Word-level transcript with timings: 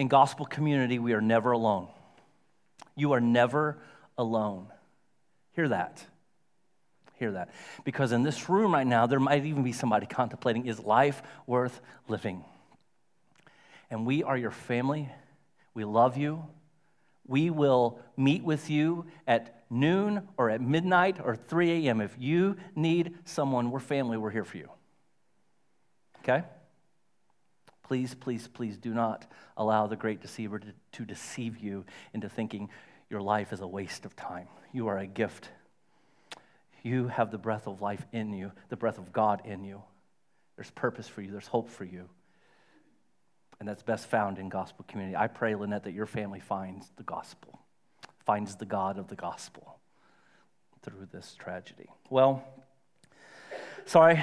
in 0.00 0.08
gospel 0.08 0.46
community, 0.46 0.98
we 0.98 1.12
are 1.12 1.20
never 1.20 1.52
alone. 1.52 1.86
You 2.96 3.12
are 3.12 3.20
never 3.20 3.76
alone. 4.16 4.68
Hear 5.52 5.68
that. 5.68 6.02
Hear 7.16 7.32
that. 7.32 7.50
Because 7.84 8.10
in 8.10 8.22
this 8.22 8.48
room 8.48 8.72
right 8.72 8.86
now, 8.86 9.06
there 9.06 9.20
might 9.20 9.44
even 9.44 9.62
be 9.62 9.72
somebody 9.72 10.06
contemplating 10.06 10.64
is 10.64 10.80
life 10.80 11.20
worth 11.46 11.82
living? 12.08 12.42
And 13.90 14.06
we 14.06 14.22
are 14.22 14.38
your 14.38 14.50
family. 14.50 15.10
We 15.74 15.84
love 15.84 16.16
you. 16.16 16.46
We 17.26 17.50
will 17.50 18.00
meet 18.16 18.42
with 18.42 18.70
you 18.70 19.04
at 19.26 19.64
noon 19.68 20.26
or 20.38 20.48
at 20.48 20.62
midnight 20.62 21.18
or 21.22 21.36
3 21.36 21.86
a.m. 21.86 22.00
If 22.00 22.16
you 22.18 22.56
need 22.74 23.18
someone, 23.26 23.70
we're 23.70 23.80
family, 23.80 24.16
we're 24.16 24.30
here 24.30 24.46
for 24.46 24.56
you. 24.56 24.70
Okay? 26.20 26.42
Please, 27.90 28.14
please, 28.14 28.46
please 28.46 28.78
do 28.78 28.94
not 28.94 29.26
allow 29.56 29.88
the 29.88 29.96
great 29.96 30.20
deceiver 30.20 30.60
to, 30.60 30.68
to 30.92 31.04
deceive 31.04 31.58
you 31.58 31.84
into 32.14 32.28
thinking 32.28 32.68
your 33.08 33.20
life 33.20 33.52
is 33.52 33.58
a 33.62 33.66
waste 33.66 34.04
of 34.04 34.14
time. 34.14 34.46
You 34.72 34.86
are 34.86 34.98
a 34.98 35.08
gift. 35.08 35.48
You 36.84 37.08
have 37.08 37.32
the 37.32 37.36
breath 37.36 37.66
of 37.66 37.82
life 37.82 38.06
in 38.12 38.32
you, 38.32 38.52
the 38.68 38.76
breath 38.76 38.98
of 38.98 39.12
God 39.12 39.42
in 39.44 39.64
you. 39.64 39.82
There's 40.54 40.70
purpose 40.70 41.08
for 41.08 41.20
you, 41.20 41.32
there's 41.32 41.48
hope 41.48 41.68
for 41.68 41.82
you. 41.82 42.08
And 43.58 43.68
that's 43.68 43.82
best 43.82 44.06
found 44.06 44.38
in 44.38 44.50
gospel 44.50 44.84
community. 44.86 45.16
I 45.16 45.26
pray, 45.26 45.56
Lynette, 45.56 45.82
that 45.82 45.92
your 45.92 46.06
family 46.06 46.38
finds 46.38 46.92
the 46.96 47.02
gospel, 47.02 47.58
finds 48.24 48.54
the 48.54 48.66
God 48.66 48.98
of 48.98 49.08
the 49.08 49.16
gospel 49.16 49.80
through 50.82 51.08
this 51.10 51.34
tragedy. 51.36 51.88
Well, 52.08 52.44
sorry, 53.84 54.22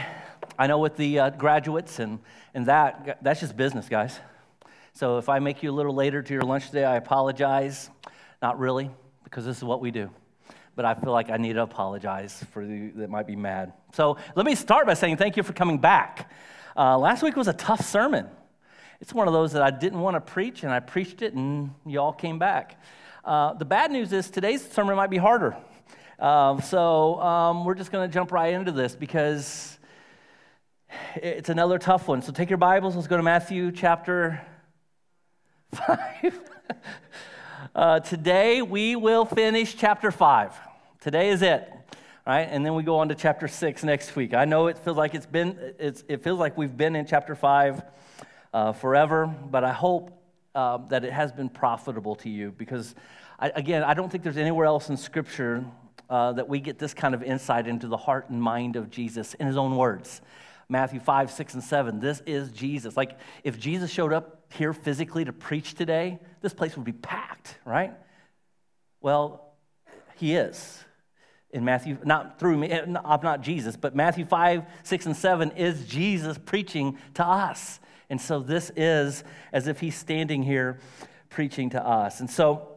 I 0.59 0.67
know 0.67 0.79
with 0.79 0.97
the 0.97 1.19
uh, 1.19 1.29
graduates 1.29 1.99
and, 1.99 2.19
and 2.53 2.65
that, 2.65 3.19
that's 3.21 3.41
just 3.41 3.55
business, 3.55 3.87
guys. 3.87 4.19
So 4.93 5.19
if 5.19 5.29
I 5.29 5.37
make 5.37 5.61
you 5.61 5.69
a 5.69 5.75
little 5.75 5.93
later 5.93 6.23
to 6.23 6.33
your 6.33 6.41
lunch 6.41 6.67
today, 6.67 6.83
I 6.83 6.95
apologize. 6.95 7.91
Not 8.41 8.57
really, 8.57 8.89
because 9.23 9.45
this 9.45 9.57
is 9.57 9.63
what 9.63 9.81
we 9.81 9.91
do. 9.91 10.09
But 10.75 10.85
I 10.85 10.95
feel 10.95 11.11
like 11.11 11.29
I 11.29 11.37
need 11.37 11.53
to 11.53 11.61
apologize 11.61 12.43
for 12.51 12.63
you 12.63 12.91
that 12.95 13.09
might 13.09 13.27
be 13.27 13.35
mad. 13.35 13.73
So 13.93 14.17
let 14.35 14.45
me 14.45 14.55
start 14.55 14.87
by 14.87 14.95
saying 14.95 15.17
thank 15.17 15.37
you 15.37 15.43
for 15.43 15.53
coming 15.53 15.77
back. 15.77 16.31
Uh, 16.75 16.97
last 16.97 17.21
week 17.21 17.35
was 17.35 17.47
a 17.47 17.53
tough 17.53 17.85
sermon. 17.85 18.27
It's 18.99 19.13
one 19.13 19.27
of 19.27 19.33
those 19.33 19.51
that 19.51 19.61
I 19.61 19.69
didn't 19.69 19.99
want 19.99 20.15
to 20.15 20.21
preach, 20.21 20.63
and 20.63 20.71
I 20.71 20.79
preached 20.79 21.21
it, 21.21 21.33
and 21.33 21.71
y'all 21.85 22.13
came 22.13 22.39
back. 22.39 22.81
Uh, 23.23 23.53
the 23.53 23.65
bad 23.65 23.91
news 23.91 24.11
is 24.11 24.31
today's 24.31 24.67
sermon 24.67 24.95
might 24.95 25.11
be 25.11 25.17
harder. 25.17 25.55
Uh, 26.17 26.59
so 26.61 27.21
um, 27.21 27.65
we're 27.65 27.75
just 27.75 27.91
going 27.91 28.09
to 28.09 28.11
jump 28.11 28.31
right 28.31 28.53
into 28.53 28.71
this 28.71 28.95
because 28.95 29.77
it's 31.15 31.49
another 31.49 31.77
tough 31.77 32.07
one. 32.07 32.21
So 32.21 32.31
take 32.31 32.49
your 32.49 32.57
Bibles. 32.57 32.95
Let's 32.95 33.07
go 33.07 33.17
to 33.17 33.23
Matthew 33.23 33.71
chapter 33.71 34.41
5. 35.73 36.39
Uh, 37.75 37.99
today 37.99 38.61
we 38.61 38.95
will 38.95 39.25
finish 39.25 39.75
chapter 39.75 40.09
5. 40.09 40.55
Today 40.99 41.29
is 41.29 41.41
it. 41.41 41.71
Right? 42.25 42.47
And 42.49 42.65
then 42.65 42.75
we 42.75 42.83
go 42.83 42.97
on 42.97 43.09
to 43.09 43.15
chapter 43.15 43.47
6 43.47 43.83
next 43.83 44.15
week. 44.15 44.33
I 44.33 44.45
know 44.45 44.67
it 44.67 44.79
feels 44.79 44.97
like 44.97 45.13
it's 45.13 45.25
been, 45.25 45.57
it's, 45.77 46.03
it 46.07 46.23
feels 46.23 46.39
like 46.39 46.57
we've 46.57 46.75
been 46.75 46.95
in 46.95 47.05
chapter 47.05 47.35
5 47.35 47.81
uh, 48.53 48.73
forever, 48.73 49.27
but 49.27 49.63
I 49.63 49.73
hope 49.73 50.11
uh, 50.55 50.77
that 50.89 51.03
it 51.03 51.13
has 51.13 51.31
been 51.31 51.49
profitable 51.49 52.15
to 52.15 52.29
you 52.29 52.51
because, 52.57 52.95
I, 53.39 53.51
again, 53.53 53.83
I 53.83 53.93
don't 53.93 54.11
think 54.11 54.23
there's 54.23 54.37
anywhere 54.37 54.65
else 54.65 54.89
in 54.89 54.97
Scripture 54.97 55.63
uh, 56.09 56.33
that 56.33 56.49
we 56.49 56.59
get 56.59 56.79
this 56.79 56.93
kind 56.93 57.13
of 57.13 57.21
insight 57.21 57.67
into 57.67 57.87
the 57.87 57.97
heart 57.97 58.29
and 58.29 58.41
mind 58.41 58.75
of 58.75 58.89
Jesus 58.89 59.35
in 59.35 59.45
his 59.45 59.57
own 59.57 59.75
words. 59.75 60.21
Matthew 60.69 60.99
5, 60.99 61.31
6, 61.31 61.53
and 61.53 61.63
7. 61.63 61.99
This 61.99 62.21
is 62.25 62.51
Jesus. 62.51 62.97
Like, 62.97 63.17
if 63.43 63.59
Jesus 63.59 63.89
showed 63.89 64.11
up 64.11 64.51
here 64.53 64.73
physically 64.73 65.23
to 65.25 65.33
preach 65.33 65.75
today, 65.75 66.19
this 66.41 66.53
place 66.53 66.75
would 66.75 66.85
be 66.85 66.91
packed, 66.91 67.57
right? 67.65 67.93
Well, 69.01 69.53
he 70.15 70.35
is. 70.35 70.83
In 71.51 71.63
Matthew, 71.63 71.97
not 72.03 72.39
through 72.39 72.57
me, 72.57 72.69
eh, 72.69 72.85
I'm 73.05 73.21
not 73.21 73.41
Jesus, 73.41 73.77
but 73.77 73.95
Matthew 73.95 74.25
5, 74.25 74.63
6, 74.83 75.05
and 75.05 75.15
7 75.15 75.51
is 75.51 75.87
Jesus 75.87 76.37
preaching 76.37 76.97
to 77.13 77.25
us. 77.25 77.79
And 78.09 78.19
so 78.19 78.41
this 78.41 78.71
is 78.75 79.23
as 79.53 79.67
if 79.67 79.79
he's 79.79 79.95
standing 79.95 80.43
here 80.43 80.79
preaching 81.29 81.69
to 81.71 81.85
us. 81.85 82.19
And 82.19 82.29
so 82.29 82.76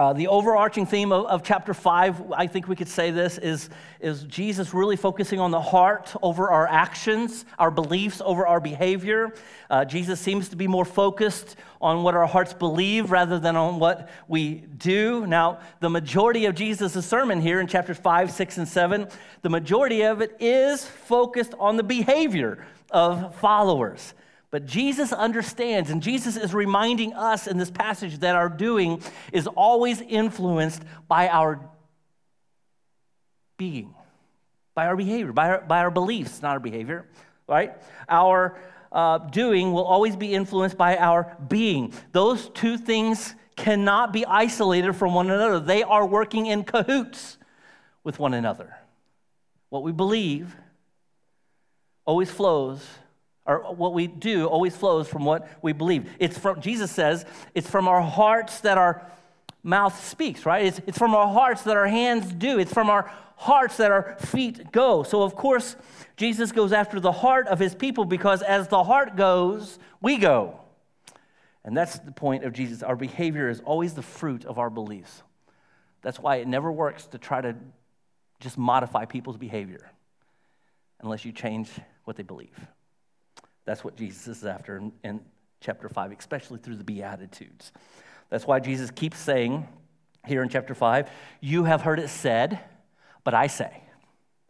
uh, 0.00 0.14
the 0.14 0.28
overarching 0.28 0.86
theme 0.86 1.12
of, 1.12 1.26
of, 1.26 1.42
chapter 1.42 1.74
5, 1.74 2.32
I 2.32 2.46
think 2.46 2.66
we 2.68 2.74
could 2.74 2.88
say 2.88 3.10
this, 3.10 3.36
is, 3.36 3.68
is 4.00 4.22
Jesus 4.22 4.72
really 4.72 4.96
focusing 4.96 5.40
on 5.40 5.50
the 5.50 5.60
heart 5.60 6.14
over 6.22 6.50
our 6.50 6.66
actions, 6.66 7.44
our 7.58 7.70
beliefs 7.70 8.22
over 8.24 8.46
our 8.46 8.60
behavior. 8.60 9.34
Uh, 9.68 9.84
Jesus 9.84 10.18
seems 10.18 10.48
to 10.48 10.56
be 10.56 10.66
more 10.66 10.86
focused 10.86 11.54
on 11.82 12.02
what 12.02 12.14
our 12.14 12.26
hearts 12.26 12.54
believe 12.54 13.10
rather 13.10 13.38
than 13.38 13.56
on 13.56 13.78
what 13.78 14.08
we 14.26 14.64
do. 14.78 15.26
Now, 15.26 15.60
the 15.80 15.90
majority 15.90 16.46
of 16.46 16.54
Jesus' 16.54 17.04
sermon 17.04 17.42
here 17.42 17.60
in 17.60 17.66
chapters 17.66 17.98
5, 17.98 18.30
6, 18.30 18.56
and 18.56 18.66
7, 18.66 19.06
the 19.42 19.50
majority 19.50 20.00
of 20.00 20.22
it 20.22 20.34
is 20.40 20.82
focused 20.82 21.52
on 21.58 21.76
the 21.76 21.82
behavior 21.82 22.64
of 22.90 23.34
followers. 23.34 24.14
But 24.50 24.66
Jesus 24.66 25.12
understands, 25.12 25.90
and 25.90 26.02
Jesus 26.02 26.36
is 26.36 26.52
reminding 26.52 27.14
us 27.14 27.46
in 27.46 27.56
this 27.56 27.70
passage 27.70 28.18
that 28.18 28.34
our 28.34 28.48
doing 28.48 29.00
is 29.32 29.46
always 29.46 30.00
influenced 30.00 30.82
by 31.06 31.28
our 31.28 31.60
being, 33.56 33.94
by 34.74 34.86
our 34.86 34.96
behavior, 34.96 35.32
by 35.32 35.50
our, 35.50 35.60
by 35.60 35.78
our 35.78 35.90
beliefs, 35.90 36.42
not 36.42 36.52
our 36.52 36.60
behavior, 36.60 37.06
right? 37.46 37.74
Our 38.08 38.58
uh, 38.90 39.18
doing 39.18 39.72
will 39.72 39.84
always 39.84 40.16
be 40.16 40.34
influenced 40.34 40.76
by 40.76 40.96
our 40.96 41.36
being. 41.48 41.92
Those 42.10 42.48
two 42.48 42.76
things 42.76 43.34
cannot 43.54 44.12
be 44.12 44.26
isolated 44.26 44.94
from 44.94 45.14
one 45.14 45.30
another, 45.30 45.60
they 45.60 45.82
are 45.84 46.06
working 46.06 46.46
in 46.46 46.64
cahoots 46.64 47.38
with 48.02 48.18
one 48.18 48.34
another. 48.34 48.74
What 49.68 49.84
we 49.84 49.92
believe 49.92 50.56
always 52.04 52.30
flows 52.30 52.84
or 53.50 53.74
what 53.74 53.92
we 53.92 54.06
do 54.06 54.46
always 54.46 54.76
flows 54.76 55.08
from 55.08 55.24
what 55.24 55.48
we 55.60 55.72
believe. 55.72 56.08
It's 56.20 56.38
from, 56.38 56.60
Jesus 56.60 56.90
says, 56.92 57.24
it's 57.52 57.68
from 57.68 57.88
our 57.88 58.00
hearts 58.00 58.60
that 58.60 58.78
our 58.78 59.04
mouth 59.64 60.04
speaks, 60.04 60.46
right? 60.46 60.66
It's, 60.66 60.80
it's 60.86 60.98
from 60.98 61.14
our 61.14 61.26
hearts 61.26 61.62
that 61.62 61.76
our 61.76 61.88
hands 61.88 62.32
do. 62.32 62.60
It's 62.60 62.72
from 62.72 62.88
our 62.88 63.10
hearts 63.36 63.76
that 63.78 63.90
our 63.90 64.16
feet 64.20 64.70
go. 64.70 65.02
So, 65.02 65.22
of 65.22 65.34
course, 65.34 65.74
Jesus 66.16 66.52
goes 66.52 66.72
after 66.72 67.00
the 67.00 67.10
heart 67.10 67.48
of 67.48 67.58
his 67.58 67.74
people 67.74 68.04
because 68.04 68.40
as 68.40 68.68
the 68.68 68.84
heart 68.84 69.16
goes, 69.16 69.78
we 70.00 70.16
go. 70.16 70.60
And 71.64 71.76
that's 71.76 71.98
the 71.98 72.12
point 72.12 72.44
of 72.44 72.52
Jesus. 72.52 72.84
Our 72.84 72.96
behavior 72.96 73.48
is 73.48 73.60
always 73.60 73.94
the 73.94 74.02
fruit 74.02 74.44
of 74.44 74.58
our 74.58 74.70
beliefs. 74.70 75.22
That's 76.02 76.20
why 76.20 76.36
it 76.36 76.46
never 76.46 76.70
works 76.70 77.06
to 77.08 77.18
try 77.18 77.40
to 77.40 77.56
just 78.38 78.56
modify 78.56 79.06
people's 79.06 79.36
behavior 79.36 79.90
unless 81.00 81.24
you 81.24 81.32
change 81.32 81.68
what 82.04 82.16
they 82.16 82.22
believe. 82.22 82.58
That's 83.64 83.84
what 83.84 83.96
Jesus 83.96 84.38
is 84.38 84.44
after 84.44 84.76
in, 84.76 84.92
in 85.04 85.20
chapter 85.60 85.88
5, 85.88 86.12
especially 86.12 86.58
through 86.58 86.76
the 86.76 86.84
Beatitudes. 86.84 87.72
That's 88.30 88.46
why 88.46 88.60
Jesus 88.60 88.90
keeps 88.90 89.18
saying 89.18 89.68
here 90.26 90.42
in 90.42 90.48
chapter 90.48 90.74
5, 90.74 91.08
You 91.40 91.64
have 91.64 91.82
heard 91.82 91.98
it 91.98 92.08
said, 92.08 92.60
but 93.24 93.34
I 93.34 93.46
say, 93.46 93.82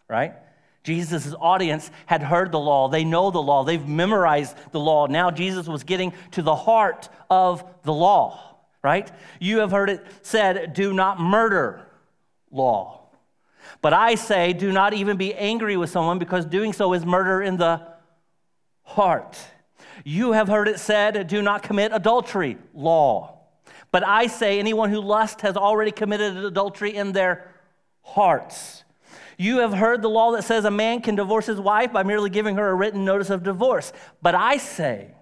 right? 0.09 0.34
Jesus' 0.82 1.34
audience 1.38 1.91
had 2.06 2.23
heard 2.23 2.52
the 2.52 2.58
law. 2.58 2.88
They 2.88 3.05
know 3.05 3.31
the 3.31 3.43
law. 3.43 3.64
They've 3.64 3.87
memorized 3.87 4.56
the 4.73 4.81
law. 4.81 5.06
Now 5.06 5.31
Jesus 5.31 5.67
was 5.67 5.85
getting 5.85 6.12
to 6.32 6.43
the 6.43 6.55
heart 6.55 7.08
of 7.29 7.64
the 7.82 7.93
law, 7.93 8.56
right? 8.82 9.11
You 9.40 9.58
have 9.58 9.70
heard 9.70 9.90
it 9.90 10.05
said, 10.23 10.73
do 10.73 10.93
not 10.94 11.20
murder 11.20 11.87
law. 12.50 13.08
But 13.82 13.93
I 13.93 14.14
say, 14.14 14.52
do 14.52 14.73
not 14.73 14.94
even 14.94 15.17
be 15.17 15.35
angry 15.35 15.76
with 15.76 15.90
someone 15.90 16.19
because 16.19 16.44
doing 16.46 16.73
so 16.73 16.93
is 16.94 17.05
murder 17.05 17.43
in 17.43 17.56
the 17.56 17.87
heart. 18.90 19.38
You 20.04 20.32
have 20.32 20.48
heard 20.48 20.66
it 20.66 20.81
said, 20.81 21.26
do 21.28 21.42
not 21.42 21.62
commit 21.62 21.92
adultery, 21.92 22.56
law. 22.75 23.38
But 23.92 24.06
I 24.06 24.26
say, 24.26 24.58
anyone 24.58 24.90
who 24.90 25.00
lusts 25.00 25.42
has 25.42 25.56
already 25.56 25.90
committed 25.92 26.37
adultery 26.37 26.94
in 26.96 27.12
their 27.12 27.52
hearts. 28.02 28.84
You 29.38 29.58
have 29.58 29.72
heard 29.72 30.02
the 30.02 30.10
law 30.10 30.32
that 30.32 30.42
says 30.42 30.64
a 30.64 30.70
man 30.70 31.00
can 31.02 31.14
divorce 31.14 31.46
his 31.46 31.60
wife 31.60 31.92
by 31.92 32.02
merely 32.02 32.31
giving 32.31 32.56
her 32.56 32.69
a 32.69 32.75
written 32.75 33.04
notice 33.04 33.31
of 33.31 33.42
divorce. 33.42 33.92
But 34.22 34.34
I 34.34 34.56
say, 34.56 35.14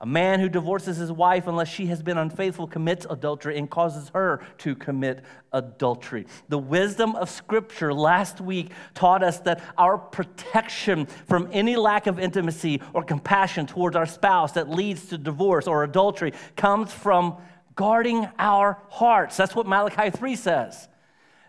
a 0.00 0.06
man 0.06 0.40
who 0.40 0.48
divorces 0.48 0.96
his 0.96 1.10
wife 1.10 1.46
unless 1.46 1.68
she 1.68 1.86
has 1.86 2.02
been 2.02 2.18
unfaithful 2.18 2.66
commits 2.66 3.06
adultery 3.08 3.58
and 3.58 3.70
causes 3.70 4.10
her 4.10 4.42
to 4.58 4.74
commit 4.74 5.24
adultery. 5.52 6.26
The 6.48 6.58
wisdom 6.58 7.16
of 7.16 7.30
Scripture 7.30 7.94
last 7.94 8.40
week 8.40 8.70
taught 8.94 9.22
us 9.22 9.40
that 9.40 9.62
our 9.78 9.96
protection 9.96 11.06
from 11.06 11.48
any 11.52 11.76
lack 11.76 12.06
of 12.06 12.18
intimacy 12.18 12.82
or 12.92 13.02
compassion 13.02 13.66
towards 13.66 13.96
our 13.96 14.06
spouse 14.06 14.52
that 14.52 14.68
leads 14.68 15.06
to 15.06 15.18
divorce 15.18 15.66
or 15.66 15.84
adultery 15.84 16.32
comes 16.56 16.92
from 16.92 17.36
guarding 17.74 18.26
our 18.38 18.78
hearts. 18.88 19.36
That's 19.36 19.54
what 19.54 19.66
Malachi 19.66 20.10
3 20.10 20.36
says. 20.36 20.88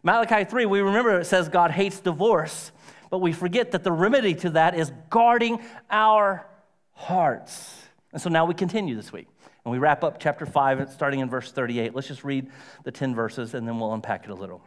Malachi 0.03 0.45
3, 0.45 0.65
we 0.65 0.79
remember 0.79 1.19
it 1.19 1.25
says 1.25 1.49
God 1.49 1.71
hates 1.71 1.99
divorce, 1.99 2.71
but 3.09 3.19
we 3.19 3.33
forget 3.33 3.71
that 3.71 3.83
the 3.83 3.91
remedy 3.91 4.35
to 4.35 4.51
that 4.51 4.75
is 4.75 4.91
guarding 5.09 5.59
our 5.89 6.45
hearts. 6.93 7.86
And 8.17 8.21
so 8.23 8.31
now 8.31 8.45
we 8.45 8.55
continue 8.55 8.95
this 8.95 9.13
week. 9.13 9.27
And 9.63 9.71
we 9.71 9.77
wrap 9.77 10.03
up 10.03 10.19
chapter 10.19 10.47
5, 10.47 10.89
starting 10.89 11.19
in 11.19 11.29
verse 11.29 11.51
38. 11.51 11.93
Let's 11.93 12.07
just 12.07 12.23
read 12.23 12.49
the 12.83 12.89
10 12.89 13.13
verses 13.13 13.53
and 13.53 13.67
then 13.67 13.79
we'll 13.79 13.93
unpack 13.93 14.23
it 14.23 14.31
a 14.31 14.33
little. 14.33 14.63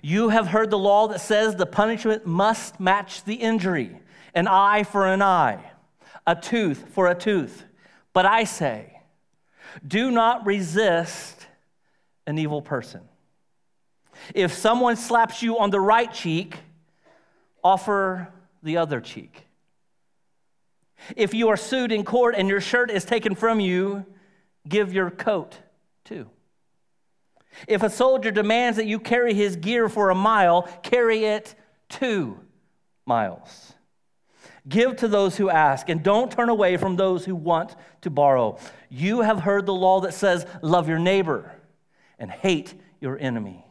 You 0.00 0.28
have 0.28 0.46
heard 0.46 0.70
the 0.70 0.78
law 0.78 1.08
that 1.08 1.20
says 1.20 1.56
the 1.56 1.66
punishment 1.66 2.24
must 2.24 2.78
match 2.78 3.24
the 3.24 3.34
injury 3.34 3.98
an 4.32 4.46
eye 4.46 4.84
for 4.84 5.08
an 5.08 5.22
eye, 5.22 5.72
a 6.24 6.36
tooth 6.36 6.84
for 6.90 7.08
a 7.08 7.16
tooth. 7.16 7.64
But 8.12 8.26
I 8.26 8.44
say, 8.44 9.00
do 9.84 10.12
not 10.12 10.46
resist 10.46 11.48
an 12.28 12.38
evil 12.38 12.62
person. 12.62 13.00
If 14.36 14.52
someone 14.52 14.94
slaps 14.94 15.42
you 15.42 15.58
on 15.58 15.70
the 15.70 15.80
right 15.80 16.14
cheek, 16.14 16.58
offer 17.64 18.28
the 18.62 18.76
other 18.76 19.00
cheek. 19.00 19.45
If 21.14 21.34
you 21.34 21.48
are 21.48 21.56
sued 21.56 21.92
in 21.92 22.04
court 22.04 22.34
and 22.36 22.48
your 22.48 22.60
shirt 22.60 22.90
is 22.90 23.04
taken 23.04 23.34
from 23.34 23.60
you, 23.60 24.04
give 24.68 24.92
your 24.92 25.10
coat 25.10 25.58
too. 26.04 26.28
If 27.68 27.82
a 27.82 27.90
soldier 27.90 28.30
demands 28.30 28.76
that 28.76 28.86
you 28.86 28.98
carry 28.98 29.34
his 29.34 29.56
gear 29.56 29.88
for 29.88 30.10
a 30.10 30.14
mile, 30.14 30.62
carry 30.82 31.24
it 31.24 31.54
two 31.88 32.40
miles. 33.06 33.72
Give 34.68 34.96
to 34.96 35.08
those 35.08 35.36
who 35.36 35.48
ask, 35.48 35.88
and 35.88 36.02
don't 36.02 36.30
turn 36.30 36.48
away 36.48 36.76
from 36.76 36.96
those 36.96 37.24
who 37.24 37.36
want 37.36 37.76
to 38.00 38.10
borrow. 38.10 38.58
You 38.88 39.20
have 39.20 39.40
heard 39.40 39.64
the 39.64 39.74
law 39.74 40.00
that 40.00 40.12
says, 40.12 40.44
Love 40.60 40.88
your 40.88 40.98
neighbor 40.98 41.52
and 42.18 42.30
hate 42.30 42.74
your 43.00 43.16
enemy. 43.18 43.64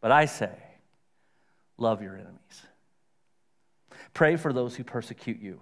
But 0.00 0.12
I 0.12 0.24
say, 0.24 0.52
Love 1.76 2.02
your 2.02 2.14
enemies. 2.14 2.38
Pray 4.14 4.36
for 4.36 4.52
those 4.52 4.76
who 4.76 4.84
persecute 4.84 5.40
you. 5.40 5.60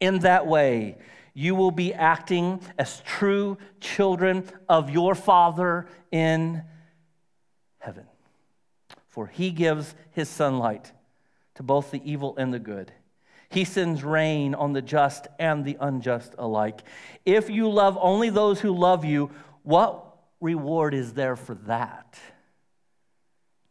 In 0.00 0.20
that 0.20 0.46
way, 0.46 0.98
you 1.34 1.54
will 1.54 1.70
be 1.70 1.92
acting 1.92 2.60
as 2.78 3.00
true 3.00 3.58
children 3.80 4.48
of 4.68 4.90
your 4.90 5.14
Father 5.14 5.86
in 6.10 6.62
heaven. 7.78 8.06
For 9.08 9.26
he 9.26 9.50
gives 9.50 9.94
his 10.12 10.28
sunlight 10.28 10.92
to 11.56 11.62
both 11.62 11.90
the 11.90 12.00
evil 12.10 12.34
and 12.36 12.52
the 12.52 12.58
good. 12.58 12.92
He 13.48 13.64
sends 13.64 14.02
rain 14.02 14.54
on 14.54 14.72
the 14.72 14.82
just 14.82 15.28
and 15.38 15.64
the 15.64 15.76
unjust 15.80 16.34
alike. 16.38 16.82
If 17.24 17.48
you 17.48 17.68
love 17.68 17.96
only 18.00 18.30
those 18.30 18.60
who 18.60 18.72
love 18.72 19.04
you, 19.04 19.30
what 19.62 20.04
reward 20.40 20.94
is 20.94 21.12
there 21.12 21.36
for 21.36 21.54
that? 21.66 22.18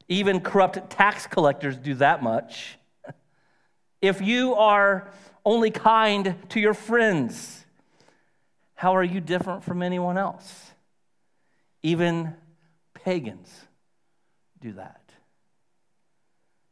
Even 0.08 0.40
corrupt 0.40 0.90
tax 0.90 1.28
collectors 1.28 1.78
do 1.78 1.96
that 1.96 2.22
much. 2.22 2.78
If 4.02 4.22
you 4.22 4.54
are 4.54 5.10
only 5.46 5.72
kind 5.72 6.36
to 6.50 6.60
your 6.60 6.74
friends. 6.74 7.66
How 8.74 8.96
are 8.96 9.04
you 9.04 9.22
different 9.22 9.64
from 9.64 9.82
anyone 9.82 10.18
else? 10.18 10.72
Even 11.84 12.36
pagans 12.94 13.50
do 14.60 14.74
that. 14.74 15.02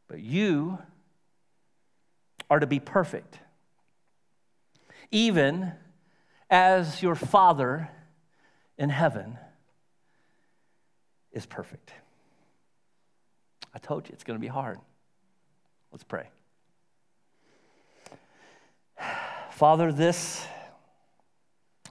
But 0.08 0.20
you 0.20 0.78
are 2.50 2.60
to 2.60 2.66
be 2.66 2.80
perfect, 2.80 3.38
even 5.10 5.72
as 6.50 7.00
your 7.02 7.14
Father 7.14 7.88
in 8.76 8.90
heaven 8.90 9.38
is 11.32 11.46
perfect. 11.46 11.92
I 13.72 13.78
told 13.78 14.08
you 14.08 14.12
it's 14.12 14.24
going 14.24 14.38
to 14.38 14.40
be 14.40 14.48
hard. 14.48 14.78
Let's 15.90 16.04
pray. 16.04 16.28
Father, 19.64 19.92
this, 19.92 20.46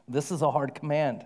this 0.07 0.31
is 0.31 0.43
a 0.43 0.51
hard 0.51 0.75
command. 0.75 1.25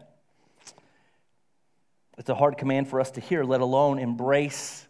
It's 2.17 2.29
a 2.29 2.35
hard 2.35 2.57
command 2.57 2.87
for 2.87 3.01
us 3.01 3.11
to 3.11 3.19
hear, 3.19 3.43
let 3.43 3.59
alone 3.59 3.99
embrace. 3.99 4.87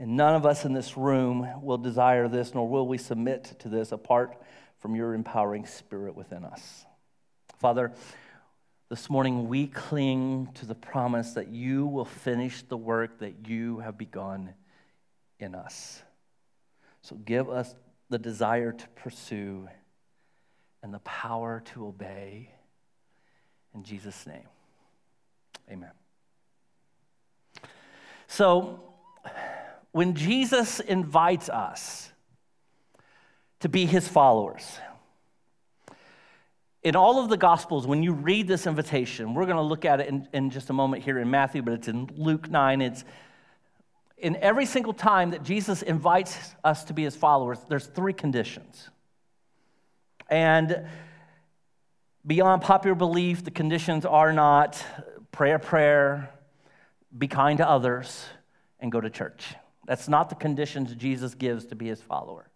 And 0.00 0.16
none 0.16 0.34
of 0.34 0.44
us 0.44 0.64
in 0.64 0.72
this 0.72 0.96
room 0.96 1.48
will 1.62 1.78
desire 1.78 2.26
this, 2.26 2.56
nor 2.56 2.68
will 2.68 2.88
we 2.88 2.98
submit 2.98 3.54
to 3.60 3.68
this 3.68 3.92
apart 3.92 4.36
from 4.80 4.96
your 4.96 5.14
empowering 5.14 5.64
spirit 5.64 6.16
within 6.16 6.44
us. 6.44 6.84
Father, 7.60 7.92
this 8.88 9.08
morning 9.08 9.48
we 9.48 9.68
cling 9.68 10.48
to 10.54 10.66
the 10.66 10.74
promise 10.74 11.34
that 11.34 11.50
you 11.50 11.86
will 11.86 12.04
finish 12.04 12.62
the 12.62 12.76
work 12.76 13.20
that 13.20 13.46
you 13.46 13.78
have 13.78 13.96
begun 13.96 14.54
in 15.38 15.54
us. 15.54 16.02
So 17.00 17.14
give 17.14 17.48
us 17.48 17.76
the 18.08 18.18
desire 18.18 18.72
to 18.72 18.88
pursue 18.96 19.68
and 20.82 20.92
the 20.92 20.98
power 21.00 21.62
to 21.72 21.86
obey. 21.86 22.50
In 23.74 23.84
Jesus' 23.84 24.26
name, 24.26 24.48
amen. 25.70 25.90
So, 28.26 28.80
when 29.92 30.14
Jesus 30.14 30.80
invites 30.80 31.48
us 31.48 32.12
to 33.60 33.68
be 33.68 33.86
his 33.86 34.06
followers, 34.06 34.78
in 36.82 36.96
all 36.96 37.22
of 37.22 37.28
the 37.28 37.36
Gospels, 37.36 37.86
when 37.86 38.02
you 38.02 38.12
read 38.12 38.48
this 38.48 38.66
invitation, 38.66 39.34
we're 39.34 39.44
going 39.44 39.56
to 39.56 39.62
look 39.62 39.84
at 39.84 40.00
it 40.00 40.08
in, 40.08 40.28
in 40.32 40.50
just 40.50 40.70
a 40.70 40.72
moment 40.72 41.02
here 41.02 41.18
in 41.18 41.30
Matthew, 41.30 41.60
but 41.60 41.74
it's 41.74 41.88
in 41.88 42.08
Luke 42.16 42.50
9. 42.50 42.80
It's 42.80 43.04
in 44.16 44.36
every 44.36 44.66
single 44.66 44.92
time 44.92 45.30
that 45.30 45.42
Jesus 45.42 45.82
invites 45.82 46.54
us 46.64 46.84
to 46.84 46.94
be 46.94 47.02
his 47.02 47.16
followers, 47.16 47.58
there's 47.68 47.86
three 47.86 48.12
conditions. 48.12 48.88
And 50.30 50.86
beyond 52.24 52.62
popular 52.62 52.94
belief, 52.94 53.44
the 53.44 53.50
conditions 53.50 54.06
are 54.06 54.32
not 54.32 54.82
pray 55.32 55.52
a 55.52 55.58
prayer, 55.58 56.30
be 57.16 57.28
kind 57.28 57.58
to 57.58 57.68
others, 57.68 58.26
and 58.78 58.90
go 58.92 59.00
to 59.00 59.10
church. 59.10 59.54
That's 59.86 60.08
not 60.08 60.28
the 60.28 60.34
conditions 60.36 60.94
Jesus 60.94 61.34
gives 61.34 61.66
to 61.66 61.74
be 61.74 61.86
his 61.86 62.00
follower. 62.00 62.48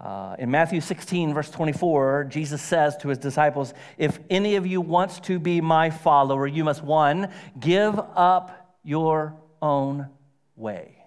Uh, 0.00 0.36
in 0.38 0.50
Matthew 0.50 0.80
16, 0.80 1.32
verse 1.32 1.50
24, 1.50 2.24
Jesus 2.24 2.60
says 2.60 2.96
to 2.98 3.08
his 3.08 3.18
disciples, 3.18 3.72
If 3.96 4.18
any 4.28 4.56
of 4.56 4.66
you 4.66 4.80
wants 4.80 5.20
to 5.20 5.38
be 5.38 5.60
my 5.60 5.90
follower, 5.90 6.46
you 6.46 6.64
must, 6.64 6.82
one, 6.82 7.30
give 7.58 7.98
up 8.14 8.76
your 8.82 9.36
own 9.62 10.08
way. 10.54 11.02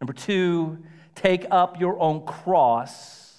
Number 0.00 0.12
two, 0.12 0.78
take 1.14 1.46
up 1.50 1.80
your 1.80 1.98
own 1.98 2.26
cross 2.26 3.29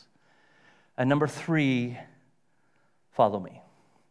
and 0.98 1.10
number 1.10 1.27
three, 1.27 1.98
follow 3.12 3.39
me. 3.39 3.62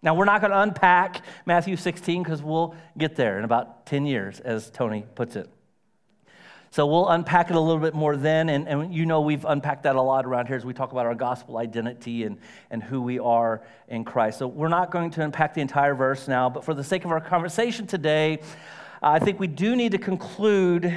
Now, 0.02 0.14
we're 0.14 0.24
not 0.24 0.40
going 0.40 0.50
to 0.50 0.60
unpack 0.60 1.22
Matthew 1.44 1.76
16 1.76 2.22
because 2.22 2.42
we'll 2.42 2.74
get 2.96 3.16
there 3.16 3.38
in 3.38 3.44
about 3.44 3.84
10 3.86 4.06
years, 4.06 4.40
as 4.40 4.70
Tony 4.70 5.04
puts 5.14 5.36
it. 5.36 5.50
So 6.72 6.86
we'll 6.86 7.08
unpack 7.08 7.50
it 7.50 7.56
a 7.56 7.60
little 7.60 7.80
bit 7.80 7.94
more 7.94 8.16
then. 8.16 8.48
And, 8.48 8.68
and 8.68 8.94
you 8.94 9.04
know, 9.04 9.20
we've 9.20 9.44
unpacked 9.44 9.82
that 9.82 9.96
a 9.96 10.00
lot 10.00 10.24
around 10.24 10.46
here 10.46 10.56
as 10.56 10.64
we 10.64 10.72
talk 10.72 10.92
about 10.92 11.04
our 11.04 11.16
gospel 11.16 11.58
identity 11.58 12.22
and, 12.22 12.38
and 12.70 12.80
who 12.80 13.02
we 13.02 13.18
are 13.18 13.62
in 13.88 14.04
Christ. 14.04 14.38
So 14.38 14.46
we're 14.46 14.68
not 14.68 14.92
going 14.92 15.10
to 15.12 15.22
unpack 15.22 15.52
the 15.52 15.60
entire 15.60 15.96
verse 15.96 16.28
now, 16.28 16.48
but 16.48 16.64
for 16.64 16.72
the 16.72 16.84
sake 16.84 17.04
of 17.04 17.10
our 17.10 17.20
conversation 17.20 17.88
today, 17.88 18.38
I 19.02 19.18
think 19.18 19.40
we 19.40 19.48
do 19.48 19.74
need 19.74 19.92
to 19.92 19.98
conclude 19.98 20.96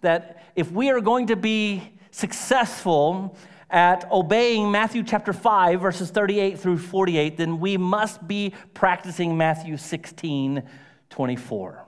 that 0.00 0.42
if 0.56 0.72
we 0.72 0.90
are 0.90 1.00
going 1.00 1.26
to 1.26 1.36
be 1.36 1.92
successful 2.10 3.36
at 3.72 4.08
obeying 4.12 4.70
Matthew 4.70 5.02
chapter 5.02 5.32
5, 5.32 5.80
verses 5.80 6.10
38 6.10 6.60
through 6.60 6.76
48, 6.78 7.38
then 7.38 7.58
we 7.58 7.78
must 7.78 8.28
be 8.28 8.52
practicing 8.74 9.38
Matthew 9.38 9.78
16, 9.78 10.62
24. 11.08 11.84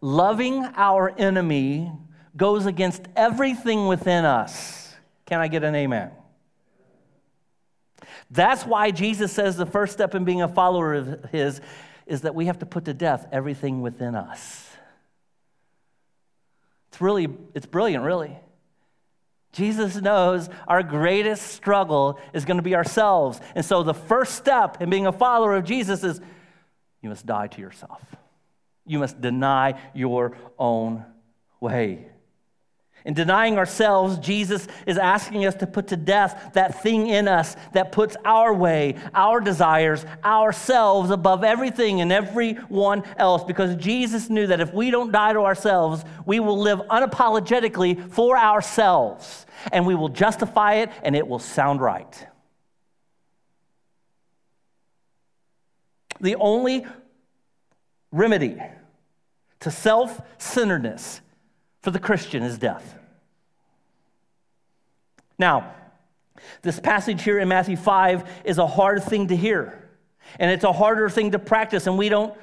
Loving 0.00 0.64
our 0.76 1.12
enemy 1.18 1.90
goes 2.36 2.66
against 2.66 3.02
everything 3.16 3.88
within 3.88 4.24
us. 4.24 4.94
Can 5.26 5.40
I 5.40 5.48
get 5.48 5.64
an 5.64 5.74
amen? 5.74 6.12
That's 8.30 8.64
why 8.64 8.92
Jesus 8.92 9.32
says 9.32 9.56
the 9.56 9.66
first 9.66 9.92
step 9.92 10.14
in 10.14 10.24
being 10.24 10.42
a 10.42 10.48
follower 10.48 10.94
of 10.94 11.24
his 11.32 11.60
is 12.06 12.20
that 12.22 12.34
we 12.34 12.46
have 12.46 12.60
to 12.60 12.66
put 12.66 12.84
to 12.84 12.94
death 12.94 13.26
everything 13.32 13.80
within 13.80 14.14
us. 14.14 14.68
It's 16.88 17.00
really, 17.00 17.28
it's 17.54 17.66
brilliant, 17.66 18.04
really. 18.04 18.38
Jesus 19.54 19.94
knows 19.96 20.48
our 20.66 20.82
greatest 20.82 21.52
struggle 21.52 22.18
is 22.32 22.44
going 22.44 22.56
to 22.56 22.62
be 22.62 22.74
ourselves. 22.74 23.40
And 23.54 23.64
so 23.64 23.84
the 23.84 23.94
first 23.94 24.34
step 24.34 24.82
in 24.82 24.90
being 24.90 25.06
a 25.06 25.12
follower 25.12 25.54
of 25.54 25.64
Jesus 25.64 26.02
is 26.02 26.20
you 27.00 27.08
must 27.08 27.24
die 27.24 27.46
to 27.46 27.60
yourself. 27.60 28.02
You 28.84 28.98
must 28.98 29.20
deny 29.20 29.80
your 29.94 30.36
own 30.58 31.04
way. 31.60 32.08
In 33.04 33.12
denying 33.12 33.58
ourselves, 33.58 34.18
Jesus 34.18 34.66
is 34.86 34.96
asking 34.96 35.44
us 35.44 35.54
to 35.56 35.66
put 35.66 35.88
to 35.88 35.96
death 35.96 36.52
that 36.54 36.82
thing 36.82 37.08
in 37.08 37.28
us 37.28 37.54
that 37.72 37.92
puts 37.92 38.16
our 38.24 38.54
way, 38.54 38.96
our 39.14 39.40
desires, 39.40 40.06
ourselves 40.24 41.10
above 41.10 41.44
everything 41.44 42.00
and 42.00 42.10
everyone 42.10 43.02
else. 43.18 43.44
Because 43.44 43.76
Jesus 43.76 44.30
knew 44.30 44.46
that 44.46 44.60
if 44.60 44.72
we 44.72 44.90
don't 44.90 45.12
die 45.12 45.34
to 45.34 45.40
ourselves, 45.40 46.02
we 46.24 46.40
will 46.40 46.58
live 46.58 46.78
unapologetically 46.90 48.10
for 48.10 48.38
ourselves 48.38 49.44
and 49.70 49.86
we 49.86 49.94
will 49.94 50.08
justify 50.08 50.76
it 50.76 50.90
and 51.02 51.14
it 51.14 51.28
will 51.28 51.38
sound 51.38 51.82
right. 51.82 52.26
the 56.24 56.36
only 56.36 56.86
remedy 58.10 58.60
to 59.60 59.70
self 59.70 60.20
centeredness 60.38 61.20
for 61.84 61.90
the 61.90 61.98
Christian 61.98 62.42
is 62.42 62.56
death. 62.56 62.98
Now, 65.38 65.74
this 66.62 66.80
passage 66.80 67.22
here 67.22 67.38
in 67.38 67.46
Matthew 67.46 67.76
5 67.76 68.42
is 68.46 68.56
a 68.56 68.66
hard 68.66 69.04
thing 69.04 69.28
to 69.28 69.36
hear, 69.36 69.86
and 70.38 70.50
it's 70.50 70.64
a 70.64 70.72
harder 70.72 71.10
thing 71.10 71.32
to 71.32 71.38
practice, 71.38 71.86
and 71.86 71.98
we 71.98 72.08
don't. 72.08 72.34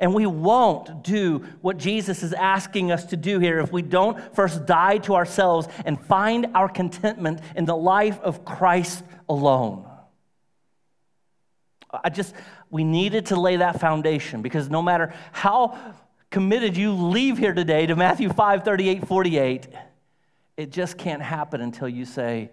And 0.00 0.12
we 0.12 0.26
won't 0.26 1.04
do 1.04 1.44
what 1.60 1.76
Jesus 1.76 2.24
is 2.24 2.32
asking 2.32 2.90
us 2.90 3.04
to 3.06 3.16
do 3.16 3.38
here 3.38 3.60
if 3.60 3.70
we 3.70 3.80
don't 3.80 4.34
first 4.34 4.66
die 4.66 4.98
to 4.98 5.14
ourselves 5.14 5.68
and 5.84 6.04
find 6.06 6.48
our 6.52 6.68
contentment 6.68 7.40
in 7.54 7.64
the 7.64 7.76
life 7.76 8.18
of 8.18 8.44
Christ 8.44 9.04
alone. 9.28 9.88
I 11.92 12.10
just, 12.10 12.34
we 12.70 12.82
needed 12.82 13.26
to 13.26 13.38
lay 13.38 13.54
that 13.58 13.78
foundation 13.78 14.42
because 14.42 14.68
no 14.68 14.82
matter 14.82 15.14
how 15.30 15.78
committed 16.34 16.76
you 16.76 16.92
leave 16.92 17.38
here 17.38 17.54
today 17.54 17.86
to 17.86 17.94
Matthew 17.94 18.28
5 18.28 18.64
38, 18.64 19.06
48, 19.06 19.68
it 20.56 20.72
just 20.72 20.98
can't 20.98 21.22
happen 21.22 21.60
until 21.60 21.88
you 21.88 22.04
say, 22.04 22.50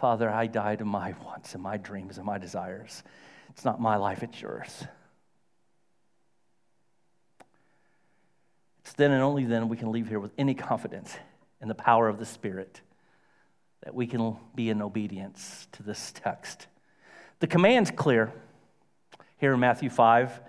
Father, 0.00 0.30
I 0.30 0.46
die 0.46 0.76
to 0.76 0.86
my 0.86 1.14
wants 1.22 1.52
and 1.52 1.62
my 1.62 1.76
dreams 1.76 2.16
and 2.16 2.24
my 2.24 2.38
desires. 2.38 3.02
It's 3.50 3.62
not 3.62 3.78
my 3.78 3.96
life, 3.96 4.22
it's 4.22 4.40
yours. 4.40 4.84
It's 8.80 8.94
then 8.94 9.10
and 9.10 9.22
only 9.22 9.44
then 9.44 9.68
we 9.68 9.76
can 9.76 9.92
leave 9.92 10.08
here 10.08 10.18
with 10.18 10.32
any 10.38 10.54
confidence 10.54 11.14
in 11.60 11.68
the 11.68 11.74
power 11.74 12.08
of 12.08 12.18
the 12.18 12.24
Spirit 12.24 12.80
that 13.82 13.94
we 13.94 14.06
can 14.06 14.38
be 14.54 14.70
in 14.70 14.80
obedience 14.80 15.68
to 15.72 15.82
this 15.82 16.10
text. 16.10 16.68
The 17.40 17.48
command's 17.48 17.90
clear 17.90 18.32
here 19.36 19.52
in 19.52 19.60
Matthew 19.60 19.90
5. 19.90 20.40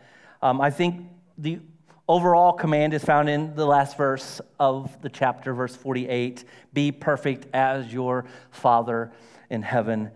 Um, 0.42 0.62
I 0.62 0.70
think 0.70 1.10
the 1.38 1.60
overall 2.08 2.54
command 2.54 2.94
is 2.94 3.04
found 3.04 3.30
in 3.30 3.56
the 3.56 3.66
last 3.66 3.98
verse 3.98 4.42
of 4.60 5.02
the 5.02 5.10
chapter, 5.10 5.54
verse 5.54 5.76
48 5.76 6.44
Be 6.74 6.92
perfect 6.92 7.48
as 7.54 7.92
your 7.92 8.26
Father 8.52 9.12
in 9.50 9.62
heaven 9.62 10.12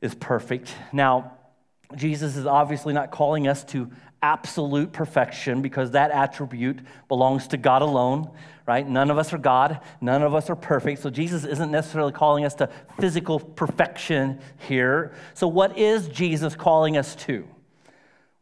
is 0.00 0.14
perfect. 0.14 0.74
Now, 0.92 1.32
Jesus 1.96 2.36
is 2.36 2.46
obviously 2.46 2.94
not 2.94 3.10
calling 3.10 3.46
us 3.46 3.64
to 3.64 3.90
absolute 4.22 4.92
perfection 4.92 5.62
because 5.62 5.90
that 5.92 6.10
attribute 6.10 6.78
belongs 7.08 7.48
to 7.48 7.56
God 7.56 7.82
alone, 7.82 8.30
right? 8.66 8.88
None 8.88 9.10
of 9.10 9.18
us 9.18 9.32
are 9.32 9.38
God, 9.38 9.80
none 10.00 10.22
of 10.22 10.34
us 10.34 10.48
are 10.48 10.56
perfect. 10.56 11.02
So 11.02 11.10
Jesus 11.10 11.44
isn't 11.44 11.70
necessarily 11.70 12.12
calling 12.12 12.44
us 12.44 12.54
to 12.56 12.70
physical 12.98 13.40
perfection 13.40 14.40
here. 14.68 15.12
So, 15.34 15.48
what 15.48 15.76
is 15.76 16.08
Jesus 16.08 16.54
calling 16.54 16.96
us 16.96 17.14
to? 17.16 17.46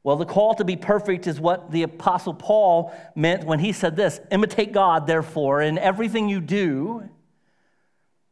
Well, 0.02 0.16
the 0.16 0.24
call 0.24 0.54
to 0.54 0.64
be 0.64 0.76
perfect 0.76 1.26
is 1.26 1.38
what 1.38 1.70
the 1.70 1.82
Apostle 1.82 2.32
Paul 2.32 2.94
meant 3.14 3.44
when 3.44 3.58
he 3.58 3.72
said 3.72 3.96
this 3.96 4.20
imitate 4.30 4.72
God, 4.72 5.06
therefore, 5.06 5.60
in 5.60 5.76
everything 5.76 6.28
you 6.28 6.40
do, 6.40 7.08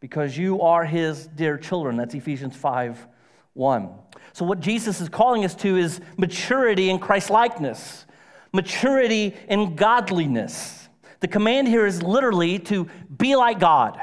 because 0.00 0.37
you 0.37 0.62
are 0.62 0.84
his 0.84 1.26
dear 1.26 1.58
children. 1.58 1.96
That's 1.96 2.14
Ephesians 2.14 2.56
5 2.56 3.06
1. 3.52 3.90
So, 4.32 4.44
what 4.44 4.60
Jesus 4.60 5.00
is 5.00 5.08
calling 5.08 5.44
us 5.44 5.54
to 5.56 5.76
is 5.76 6.00
maturity 6.16 6.88
in 6.88 6.98
Christ 6.98 7.28
likeness, 7.28 8.06
maturity 8.52 9.37
in 9.48 9.76
godliness. 9.76 10.88
The 11.20 11.28
command 11.28 11.68
here 11.68 11.84
is 11.84 12.02
literally 12.02 12.60
to 12.60 12.88
be 13.14 13.34
like 13.37 13.58
God 13.58 14.00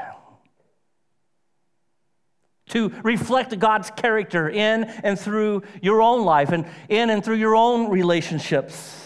to 2.70 2.88
reflect 3.02 3.56
God's 3.58 3.90
character 3.90 4.48
in 4.48 4.84
and 4.84 5.18
through 5.18 5.62
your 5.80 6.02
own 6.02 6.24
life 6.24 6.50
and 6.50 6.66
in 6.88 7.10
and 7.10 7.24
through 7.24 7.36
your 7.36 7.54
own 7.54 7.90
relationships. 7.90 9.02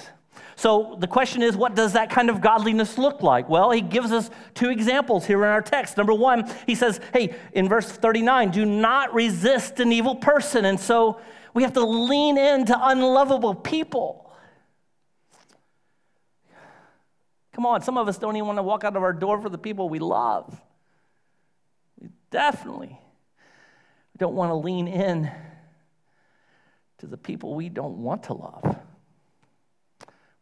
So 0.57 0.97
the 0.99 1.07
question 1.07 1.43
is, 1.43 1.57
what 1.57 1.75
does 1.75 1.95
that 1.95 2.11
kind 2.11 2.29
of 2.29 2.43
godliness 2.43 2.99
look 2.99 3.23
like? 3.23 3.49
Well, 3.49 3.71
he 3.71 3.81
gives 3.81 4.13
us 4.13 4.29
two 4.53 4.69
examples 4.69 5.27
here 5.27 5.43
in 5.43 5.49
our 5.49 5.63
text. 5.63 5.97
Number 5.97 6.13
one, 6.13 6.51
he 6.67 6.75
says, 6.75 7.01
hey, 7.15 7.35
in 7.53 7.67
verse 7.67 7.91
39, 7.91 8.51
do 8.51 8.67
not 8.67 9.15
resist 9.15 9.81
an 9.81 9.91
evil 9.91 10.17
person. 10.17 10.67
And 10.67 10.79
so 10.79 11.19
we 11.55 11.63
have 11.63 11.73
to 11.75 11.85
lean 11.85 12.37
into 12.37 12.77
unlovable 12.79 13.55
people. 13.55 14.31
Come 17.55 17.65
on, 17.65 17.81
some 17.83 17.97
of 17.99 18.09
us 18.09 18.19
don't 18.19 18.37
even 18.37 18.47
want 18.47 18.59
to 18.59 18.63
walk 18.63 18.85
out 18.85 18.97
of 18.97 19.03
our 19.03 19.13
door 19.13 19.41
for 19.41 19.49
the 19.49 19.59
people 19.59 19.89
we 19.89 19.99
love. 19.99 20.61
We 21.99 22.11
definitely 22.31 22.99
don't 24.21 24.35
want 24.35 24.51
to 24.51 24.55
lean 24.55 24.87
in 24.87 25.31
to 26.99 27.07
the 27.07 27.17
people 27.17 27.55
we 27.55 27.71
don't 27.71 27.97
want 27.97 28.25
to 28.25 28.35
love. 28.35 28.77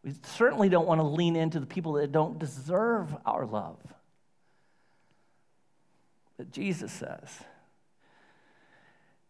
We 0.04 0.14
certainly 0.25 0.68
don't 0.68 0.87
want 0.87 1.00
to 1.00 1.06
lean 1.06 1.37
into 1.37 1.61
the 1.61 1.66
people 1.66 1.92
that 1.94 2.11
don't 2.11 2.38
deserve 2.38 3.16
our 3.25 3.47
love. 3.47 3.78
But 6.37 6.50
Jesus 6.50 6.92
says, 6.92 7.28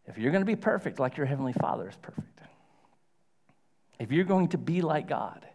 if 0.07 0.17
you're 0.17 0.33
going 0.33 0.43
to 0.43 0.47
be 0.47 0.57
perfect 0.57 0.99
like 0.99 1.19
your 1.19 1.27
Heavenly 1.27 1.53
Father 1.53 1.89
is 1.89 1.97
perfect, 1.97 2.41
if 3.99 4.11
you're 4.11 4.25
going 4.25 4.49
to 4.49 4.59
be 4.59 4.81
like 4.81 5.09
God, 5.09 5.47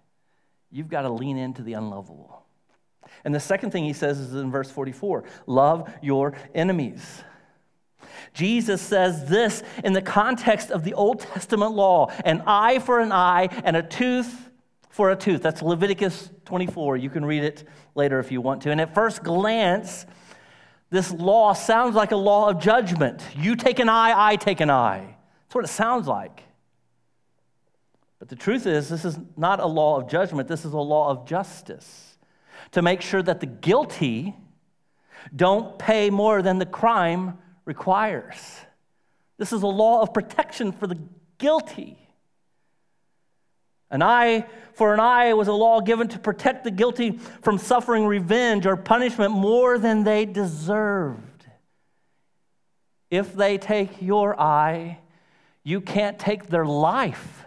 you've 0.71 0.89
got 0.89 1.01
to 1.01 1.09
lean 1.09 1.38
into 1.38 1.63
the 1.63 1.73
unlovable. 1.73 2.43
And 3.25 3.33
the 3.33 3.39
second 3.39 3.71
thing 3.71 3.85
he 3.85 3.93
says 3.93 4.19
is 4.19 4.35
in 4.35 4.51
verse 4.51 4.69
44 4.69 5.23
love 5.47 5.91
your 6.03 6.35
enemies. 6.53 7.23
Jesus 8.33 8.81
says 8.81 9.29
this 9.29 9.63
in 9.83 9.93
the 9.93 10.01
context 10.01 10.72
of 10.72 10.83
the 10.83 10.93
Old 10.93 11.19
Testament 11.19 11.74
law 11.74 12.12
an 12.25 12.43
eye 12.45 12.79
for 12.79 13.00
an 13.00 13.12
eye 13.12 13.50
and 13.63 13.75
a 13.75 13.83
tooth 13.83 14.50
for 14.89 15.12
a 15.12 15.15
tooth. 15.15 15.41
That's 15.41 15.62
Leviticus 15.62 16.29
24. 16.45 16.98
You 16.98 17.10
can 17.10 17.25
read 17.25 17.43
it 17.43 17.67
later 17.95 18.19
if 18.19 18.31
you 18.31 18.41
want 18.41 18.62
to. 18.63 18.72
And 18.72 18.79
at 18.79 18.93
first 18.93 19.24
glance, 19.24 20.05
this 20.89 21.12
law 21.12 21.53
sounds 21.53 21.95
like 21.95 22.12
a 22.12 22.15
law 22.15 22.50
of 22.50 22.62
judgment. 22.62 23.24
You 23.36 23.55
take 23.55 23.79
an 23.79 23.89
eye, 23.89 24.13
I 24.15 24.36
take 24.36 24.62
an 24.62 24.69
eye. 24.69 25.15
That's 25.45 25.55
what 25.55 25.63
it 25.65 25.69
sounds 25.69 26.07
like. 26.07 26.43
But 28.19 28.29
the 28.29 28.36
truth 28.36 28.67
is, 28.67 28.89
this 28.89 29.03
is 29.03 29.17
not 29.36 29.60
a 29.60 29.65
law 29.65 30.00
of 30.00 30.07
judgment, 30.07 30.48
this 30.48 30.63
is 30.63 30.74
a 30.74 30.77
law 30.77 31.10
of 31.10 31.27
justice 31.27 32.17
to 32.72 32.81
make 32.81 33.01
sure 33.01 33.22
that 33.22 33.39
the 33.39 33.45
guilty 33.45 34.36
don't 35.36 35.79
pay 35.79 36.10
more 36.10 36.41
than 36.41 36.60
the 36.60 36.65
crime 36.65 37.38
requires. 37.65 38.36
This 39.38 39.53
is 39.53 39.62
a 39.63 39.67
law 39.67 40.01
of 40.01 40.13
protection 40.13 40.72
for 40.72 40.88
the 40.88 40.98
guilty. 41.38 41.98
An 43.89 44.01
eye 44.01 44.46
for 44.74 44.93
an 44.93 45.00
eye 45.00 45.34
was 45.34 45.48
a 45.48 45.53
law 45.53 45.82
given 45.82 46.08
to 46.10 46.20
protect 46.20 46.63
the 46.63 46.72
guilty 46.72 47.12
from 47.41 47.58
suffering 47.58 48.08
revenge 48.08 48.65
or 48.65 48.75
punishment 48.75 49.32
more 49.32 49.77
than 49.77 50.03
they 50.03 50.25
deserved. 50.25 51.46
If 53.12 53.36
they 53.36 53.60
take 53.60 54.01
your 54.01 54.39
eye, 54.39 55.00
you 55.63 55.79
can't 55.79 56.17
take 56.17 56.48
their 56.48 56.65
life. 56.65 57.46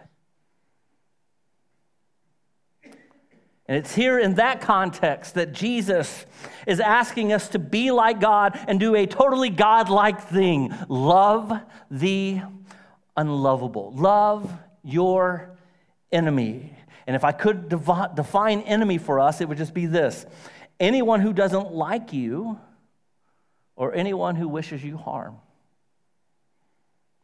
And 3.68 3.76
it's 3.76 3.94
here 3.94 4.18
in 4.18 4.34
that 4.34 4.60
context 4.60 5.34
that 5.34 5.52
Jesus 5.52 6.24
is 6.66 6.78
asking 6.78 7.32
us 7.32 7.48
to 7.48 7.58
be 7.58 7.90
like 7.90 8.20
God 8.20 8.58
and 8.68 8.78
do 8.78 8.94
a 8.94 9.06
totally 9.06 9.50
God-like 9.50 10.22
thing 10.22 10.72
love 10.88 11.52
the 11.90 12.42
unlovable, 13.16 13.92
love 13.92 14.52
your 14.84 15.56
enemy. 16.12 16.72
And 17.08 17.16
if 17.16 17.24
I 17.24 17.32
could 17.32 17.68
define 17.68 18.60
enemy 18.62 18.98
for 18.98 19.18
us, 19.18 19.40
it 19.40 19.48
would 19.48 19.58
just 19.58 19.74
be 19.74 19.86
this 19.86 20.26
anyone 20.78 21.20
who 21.20 21.32
doesn't 21.32 21.72
like 21.72 22.12
you 22.12 22.60
or 23.74 23.94
anyone 23.94 24.36
who 24.36 24.48
wishes 24.48 24.84
you 24.84 24.96
harm. 24.96 25.38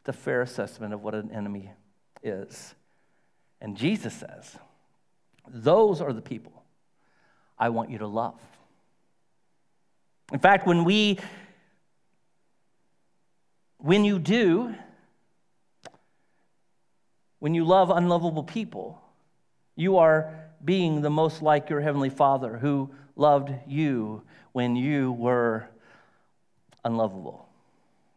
It's 0.01 0.09
a 0.09 0.13
fair 0.13 0.41
assessment 0.41 0.93
of 0.93 1.01
what 1.01 1.15
an 1.15 1.31
enemy 1.31 1.71
is. 2.21 2.75
And 3.61 3.77
Jesus 3.77 4.13
says, 4.13 4.57
those 5.49 6.01
are 6.01 6.13
the 6.13 6.21
people 6.21 6.63
I 7.57 7.69
want 7.69 7.89
you 7.89 7.99
to 7.99 8.07
love. 8.07 8.39
In 10.31 10.39
fact, 10.39 10.65
when 10.65 10.83
we 10.83 11.19
when 13.77 14.05
you 14.05 14.17
do 14.17 14.73
when 17.39 17.53
you 17.53 17.65
love 17.65 17.89
unlovable 17.89 18.43
people, 18.43 19.01
you 19.75 19.97
are 19.97 20.33
being 20.63 21.01
the 21.01 21.09
most 21.09 21.41
like 21.41 21.69
your 21.69 21.81
heavenly 21.81 22.09
Father 22.09 22.57
who 22.57 22.89
loved 23.17 23.51
you 23.67 24.21
when 24.53 24.77
you 24.77 25.11
were 25.11 25.67
unlovable. 26.85 27.45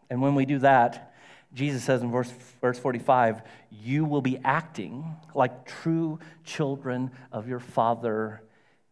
And 0.09 0.23
when 0.23 0.37
we 0.37 0.47
do 0.47 0.61
that, 0.61 1.13
Jesus 1.55 1.85
says 1.85 2.03
in 2.03 2.11
verse, 2.11 2.33
verse 2.61 2.79
45, 2.79 3.43
you 3.71 4.05
will 4.05 4.21
be 4.21 4.39
acting 4.45 5.17
like 5.35 5.67
true 5.67 6.19
children 6.45 7.11
of 7.33 7.49
your 7.49 7.61
Father 7.61 8.43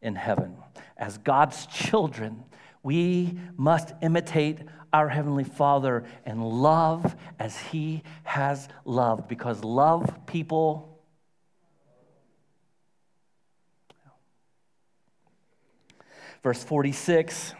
in 0.00 0.14
heaven. 0.14 0.56
As 0.96 1.18
God's 1.18 1.66
children, 1.66 2.44
we 2.82 3.38
must 3.56 3.92
imitate 4.02 4.58
our 4.92 5.08
Heavenly 5.08 5.44
Father 5.44 6.04
and 6.24 6.42
love 6.42 7.16
as 7.38 7.58
He 7.58 8.02
has 8.22 8.68
loved, 8.84 9.28
because 9.28 9.64
love 9.64 10.26
people. 10.26 11.00
Verse 16.42 16.62
46, 16.62 17.54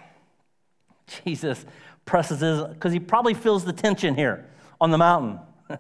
Jesus 1.25 1.65
presses, 2.05 2.41
his 2.41 2.63
because 2.65 2.93
he 2.93 3.01
probably 3.01 3.33
feels 3.33 3.65
the 3.65 3.73
tension 3.73 4.15
here 4.15 4.51
on 4.81 4.91
the 4.91 4.99
mountain, 4.99 5.41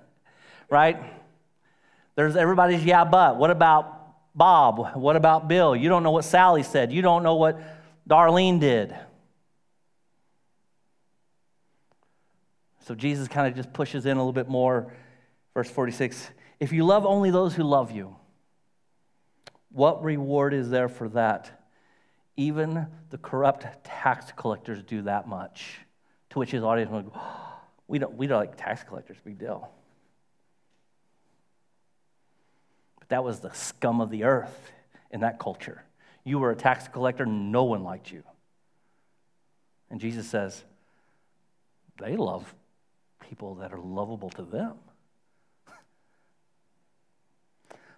right? 0.70 0.98
There's 2.16 2.36
everybody's 2.36 2.84
yeah, 2.84 3.04
but. 3.04 3.36
What 3.36 3.50
about 3.50 4.34
Bob? 4.34 4.96
What 4.96 5.16
about 5.16 5.48
Bill? 5.48 5.74
You 5.74 5.88
don't 5.88 6.02
know 6.02 6.10
what 6.10 6.24
Sally 6.24 6.62
said. 6.62 6.92
You 6.92 7.02
don't 7.02 7.22
know 7.22 7.34
what 7.36 7.60
Darlene 8.08 8.60
did. 8.60 8.94
So 12.86 12.94
Jesus 12.94 13.28
kind 13.28 13.46
of 13.46 13.54
just 13.54 13.72
pushes 13.72 14.04
in 14.04 14.16
a 14.16 14.20
little 14.20 14.32
bit 14.32 14.48
more. 14.48 14.92
Verse 15.54 15.70
46 15.70 16.30
If 16.60 16.72
you 16.72 16.84
love 16.84 17.06
only 17.06 17.30
those 17.30 17.54
who 17.54 17.62
love 17.62 17.92
you, 17.92 18.16
what 19.70 20.04
reward 20.04 20.54
is 20.54 20.70
there 20.70 20.88
for 20.88 21.08
that? 21.10 21.62
Even 22.36 22.86
the 23.10 23.18
corrupt 23.18 23.66
tax 23.84 24.32
collectors 24.36 24.82
do 24.82 25.02
that 25.02 25.26
much. 25.28 25.78
To 26.30 26.40
which 26.40 26.50
his 26.50 26.64
audience 26.64 26.90
would 26.90 27.12
go, 27.12 27.20
we 27.86 27.98
don't, 27.98 28.14
we 28.14 28.26
don't 28.26 28.38
like 28.38 28.56
tax 28.56 28.82
collectors, 28.82 29.16
big 29.24 29.38
deal. 29.38 29.70
But 32.98 33.08
that 33.10 33.24
was 33.24 33.40
the 33.40 33.52
scum 33.52 34.00
of 34.00 34.10
the 34.10 34.24
earth 34.24 34.72
in 35.10 35.20
that 35.20 35.38
culture. 35.38 35.84
You 36.24 36.38
were 36.38 36.50
a 36.50 36.56
tax 36.56 36.88
collector, 36.88 37.26
no 37.26 37.64
one 37.64 37.84
liked 37.84 38.10
you. 38.10 38.22
And 39.90 40.00
Jesus 40.00 40.26
says, 40.26 40.64
they 41.98 42.16
love 42.16 42.54
people 43.28 43.56
that 43.56 43.72
are 43.72 43.78
lovable 43.78 44.30
to 44.30 44.42
them. 44.42 44.72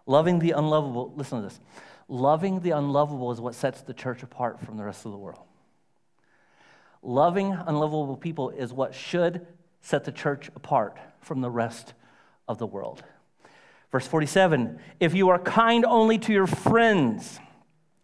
Loving 0.06 0.40
the 0.40 0.50
unlovable, 0.50 1.12
listen 1.16 1.38
to 1.38 1.44
this. 1.44 1.60
Loving 2.08 2.60
the 2.60 2.70
unlovable 2.72 3.32
is 3.32 3.40
what 3.40 3.54
sets 3.54 3.80
the 3.82 3.94
church 3.94 4.22
apart 4.22 4.60
from 4.60 4.76
the 4.76 4.84
rest 4.84 5.06
of 5.06 5.12
the 5.12 5.18
world. 5.18 5.40
Loving 7.02 7.52
unlovable 7.52 8.16
people 8.16 8.50
is 8.50 8.72
what 8.72 8.94
should 8.94 9.46
set 9.86 10.02
the 10.02 10.10
church 10.10 10.50
apart 10.56 10.96
from 11.20 11.40
the 11.40 11.48
rest 11.48 11.94
of 12.48 12.58
the 12.58 12.66
world. 12.66 13.04
Verse 13.92 14.04
47 14.04 14.80
If 14.98 15.14
you 15.14 15.28
are 15.28 15.38
kind 15.38 15.84
only 15.84 16.18
to 16.18 16.32
your 16.32 16.48
friends, 16.48 17.38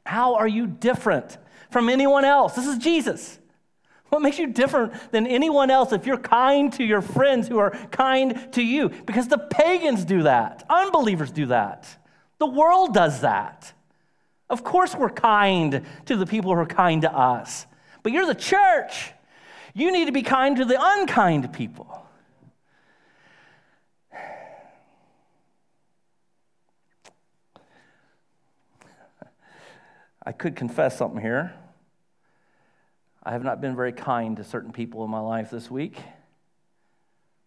how 0.06 0.36
are 0.36 0.46
you 0.46 0.68
different 0.68 1.38
from 1.70 1.88
anyone 1.88 2.24
else? 2.24 2.54
This 2.54 2.68
is 2.68 2.78
Jesus. 2.78 3.40
What 4.10 4.22
makes 4.22 4.38
you 4.38 4.46
different 4.52 4.92
than 5.10 5.26
anyone 5.26 5.70
else 5.70 5.92
if 5.92 6.06
you're 6.06 6.18
kind 6.18 6.72
to 6.74 6.84
your 6.84 7.02
friends 7.02 7.48
who 7.48 7.58
are 7.58 7.70
kind 7.90 8.52
to 8.52 8.62
you? 8.62 8.90
Because 8.90 9.26
the 9.26 9.38
pagans 9.38 10.04
do 10.04 10.22
that, 10.22 10.64
unbelievers 10.70 11.32
do 11.32 11.46
that, 11.46 11.88
the 12.38 12.46
world 12.46 12.94
does 12.94 13.22
that. 13.22 13.72
Of 14.48 14.62
course, 14.62 14.94
we're 14.94 15.10
kind 15.10 15.84
to 16.06 16.16
the 16.16 16.26
people 16.26 16.54
who 16.54 16.60
are 16.60 16.66
kind 16.66 17.02
to 17.02 17.12
us, 17.12 17.66
but 18.04 18.12
you're 18.12 18.26
the 18.26 18.36
church. 18.36 19.14
You 19.74 19.90
need 19.90 20.04
to 20.04 20.12
be 20.12 20.22
kind 20.22 20.56
to 20.58 20.64
the 20.64 20.76
unkind 20.78 21.52
people. 21.52 22.06
I 30.24 30.32
could 30.32 30.56
confess 30.56 30.96
something 30.96 31.20
here. 31.20 31.54
I 33.22 33.32
have 33.32 33.42
not 33.42 33.60
been 33.60 33.74
very 33.74 33.92
kind 33.92 34.36
to 34.36 34.44
certain 34.44 34.72
people 34.72 35.04
in 35.04 35.10
my 35.10 35.20
life 35.20 35.50
this 35.50 35.70
week, 35.70 35.96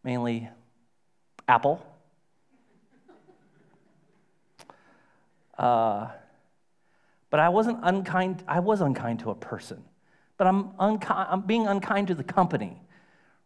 mainly 0.04 0.50
Apple. 1.48 1.86
Uh, 5.58 6.08
but 7.30 7.40
I 7.40 7.50
wasn't 7.50 7.80
unkind, 7.84 8.44
I 8.48 8.60
was 8.60 8.82
unkind 8.82 9.20
to 9.20 9.30
a 9.30 9.36
person. 9.36 9.84
But 10.38 10.48
I'm, 10.48 10.72
unkind, 10.80 11.28
I'm 11.32 11.42
being 11.42 11.68
unkind 11.68 12.08
to 12.08 12.16
the 12.16 12.24
company, 12.24 12.82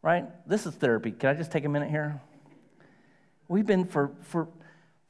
right? 0.01 0.25
This 0.47 0.65
is 0.65 0.73
therapy. 0.73 1.11
Can 1.11 1.29
I 1.29 1.33
just 1.33 1.51
take 1.51 1.65
a 1.65 1.69
minute 1.69 1.89
here? 1.89 2.19
We've 3.47 3.65
been 3.65 3.85
for, 3.85 4.11
for, 4.21 4.47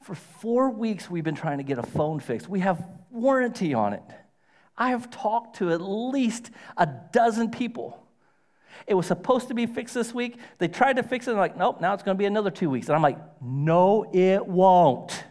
for 0.02 0.14
four 0.14 0.70
weeks, 0.70 1.10
we've 1.10 1.24
been 1.24 1.34
trying 1.34 1.58
to 1.58 1.64
get 1.64 1.78
a 1.78 1.82
phone 1.82 2.20
fixed. 2.20 2.48
We 2.48 2.60
have 2.60 2.84
warranty 3.10 3.74
on 3.74 3.92
it. 3.92 4.02
I 4.76 4.90
have 4.90 5.10
talked 5.10 5.56
to 5.56 5.70
at 5.70 5.80
least 5.80 6.50
a 6.76 6.88
dozen 7.12 7.50
people. 7.50 8.02
It 8.86 8.94
was 8.94 9.06
supposed 9.06 9.48
to 9.48 9.54
be 9.54 9.66
fixed 9.66 9.94
this 9.94 10.14
week. 10.14 10.38
They 10.58 10.68
tried 10.68 10.96
to 10.96 11.02
fix 11.02 11.28
it, 11.28 11.32
and 11.32 11.38
like, 11.38 11.56
nope, 11.56 11.80
now 11.80 11.92
it's 11.92 12.02
going 12.02 12.16
to 12.16 12.18
be 12.18 12.24
another 12.24 12.50
two 12.50 12.70
weeks. 12.70 12.88
And 12.88 12.96
I'm 12.96 13.02
like, 13.02 13.18
no, 13.42 14.10
it 14.12 14.46
won't. 14.46 15.24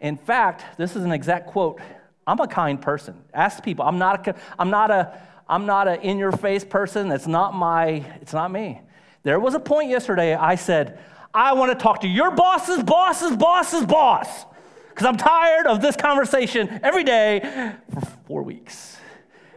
In 0.00 0.18
fact, 0.18 0.76
this 0.76 0.96
is 0.96 1.04
an 1.04 1.12
exact 1.12 1.46
quote. 1.46 1.80
I'm 2.26 2.40
a 2.40 2.46
kind 2.46 2.80
person. 2.80 3.22
Ask 3.32 3.64
people. 3.64 3.86
I'm 3.86 3.98
not 3.98 4.28
a, 4.28 4.34
I'm 4.58 4.70
not 4.70 4.90
a, 4.90 5.18
I'm 5.52 5.66
not 5.66 5.86
an 5.86 6.00
in 6.00 6.16
your 6.16 6.32
face 6.32 6.64
person. 6.64 7.10
That's 7.10 7.26
not 7.26 7.54
my, 7.54 8.06
it's 8.22 8.32
not 8.32 8.50
me. 8.50 8.80
There 9.22 9.38
was 9.38 9.52
a 9.52 9.60
point 9.60 9.90
yesterday 9.90 10.34
I 10.34 10.54
said, 10.54 10.98
I 11.34 11.52
want 11.52 11.70
to 11.70 11.82
talk 11.82 12.00
to 12.00 12.08
your 12.08 12.30
boss's 12.30 12.82
boss's 12.82 13.36
boss's 13.36 13.84
boss 13.84 14.46
because 14.88 15.04
I'm 15.04 15.18
tired 15.18 15.66
of 15.66 15.82
this 15.82 15.94
conversation 15.94 16.80
every 16.82 17.04
day 17.04 17.74
for 17.92 18.00
four 18.26 18.42
weeks. 18.42 18.96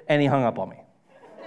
And 0.10 0.22
he 0.22 0.28
hung 0.28 0.44
up 0.44 0.60
on 0.60 0.68
me. 0.68 0.82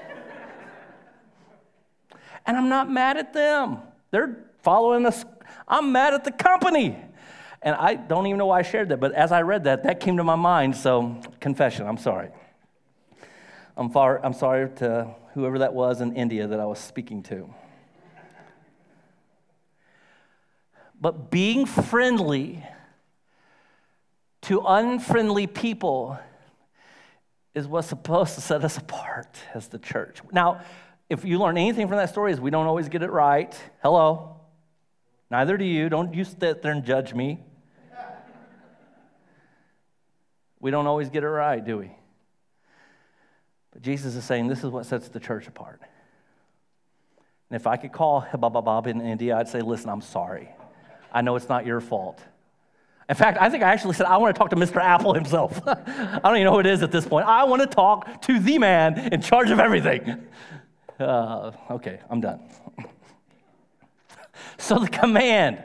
and 2.47 2.57
I'm 2.57 2.71
not 2.71 2.91
mad 2.91 3.19
at 3.19 3.35
them. 3.35 3.81
They're 4.13 4.47
following 4.63 5.05
us. 5.05 5.27
I'm 5.69 5.93
mad 5.93 6.15
at 6.15 6.25
the 6.25 6.33
company. 6.33 6.97
And 7.61 7.77
I 7.77 7.97
don't 7.97 8.27
even 8.27 8.39
know 8.39 8.47
why 8.47 8.61
I 8.61 8.63
shared 8.63 8.89
that, 8.89 8.99
but 8.99 9.13
as 9.13 9.31
I 9.31 9.43
read 9.43 9.65
that, 9.65 9.83
that 9.83 10.01
came 10.01 10.17
to 10.17 10.25
my 10.25 10.37
mind. 10.37 10.75
So, 10.75 11.21
confession, 11.39 11.87
I'm 11.87 11.99
sorry. 11.99 12.31
I'm, 13.79 13.91
far, 13.91 14.21
I'm 14.27 14.33
sorry 14.33 14.69
to 14.79 15.15
whoever 15.35 15.61
that 15.61 15.73
was 15.73 16.01
in 16.01 16.17
India 16.17 16.49
that 16.49 16.59
I 16.59 16.65
was 16.65 16.81
speaking 16.81 17.23
to. 17.25 17.55
But 21.01 21.31
being 21.31 21.65
friendly 21.65 22.65
to 24.43 24.63
unfriendly 24.67 25.47
people 25.47 26.19
is 27.55 27.69
what's 27.69 27.87
supposed 27.87 28.35
to 28.35 28.41
set 28.41 28.65
us 28.65 28.79
apart 28.79 29.39
as 29.55 29.69
the 29.69 29.79
church. 29.79 30.23
Now, 30.33 30.61
if 31.09 31.25
you 31.25 31.39
learn 31.39 31.57
anything 31.57 31.87
from 31.87 31.99
that 31.99 32.09
story 32.09 32.33
is 32.33 32.41
we 32.41 32.51
don't 32.51 32.67
always 32.67 32.89
get 32.89 33.05
it 33.05 33.11
right. 33.13 33.57
Hello. 33.81 34.41
Neither 35.31 35.57
do 35.57 35.65
you. 35.65 35.89
Don't 35.89 36.15
you 36.15 36.25
sit 36.25 36.63
there 36.63 36.73
and 36.73 36.85
judge 36.85 37.15
me. 37.15 37.39
we 40.59 40.73
don't 40.73 40.89
always 40.89 41.11
get 41.11 41.23
it 41.23 41.29
right, 41.29 41.65
do 41.65 41.79
we? 41.79 41.98
Jesus 43.81 44.15
is 44.15 44.25
saying 44.25 44.49
this 44.49 44.65
is 44.65 44.71
what 44.71 44.87
sets 44.87 45.09
the 45.09 45.21
church 45.21 45.47
apart. 45.47 45.81
And 47.51 47.61
if 47.61 47.67
I 47.67 47.77
could 47.77 47.93
call 47.93 48.27
Bob 48.39 48.53
Bob 48.53 48.87
in 48.87 49.01
India, 49.01 49.37
I'd 49.37 49.49
say, 49.49 49.61
listen, 49.61 49.91
I'm 49.91 50.01
sorry. 50.01 50.49
I 51.13 51.23
know 51.23 51.37
it's 51.37 51.49
not 51.49 51.65
your 51.65 51.81
fault. 51.81 52.21
In 53.09 53.15
fact, 53.15 53.39
I 53.41 53.49
think 53.49 53.63
I 53.63 53.73
actually 53.73 53.95
said, 53.95 54.07
I 54.07 54.19
want 54.19 54.35
to 54.35 54.39
talk 54.39 54.51
to 54.51 54.57
Mr. 54.57 54.83
Apple 54.83 55.15
himself. 55.15 55.63
I 55.67 56.21
don't 56.23 56.37
even 56.37 56.45
know 56.45 56.53
who 56.53 56.61
it 56.61 56.67
is 56.67 56.83
at 56.83 56.93
this 56.93 57.07
point. 57.07 57.27
I 57.27 57.45
want 57.45 57.63
to 57.63 57.67
talk 57.67 58.21
to 58.23 58.39
the 58.39 58.59
man 58.59 59.13
in 59.13 59.23
charge 59.23 59.51
of 59.51 59.59
everything. 59.59 60.27
Uh, 61.01 61.53
okay, 61.71 62.01
I'm 62.11 62.21
done. 62.21 62.41
so 64.59 64.79
the 64.79 64.89
command, 64.89 65.63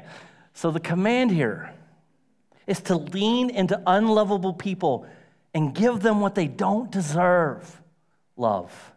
so 0.53 0.71
the 0.71 0.79
command 0.79 1.31
here 1.31 1.73
is 2.65 2.79
to 2.81 2.95
lean 2.95 3.49
into 3.49 3.81
unlovable 3.85 4.53
people 4.53 5.05
and 5.53 5.75
give 5.75 5.99
them 5.99 6.21
what 6.21 6.35
they 6.35 6.47
don't 6.47 6.89
deserve 6.91 7.81
love. 8.35 8.93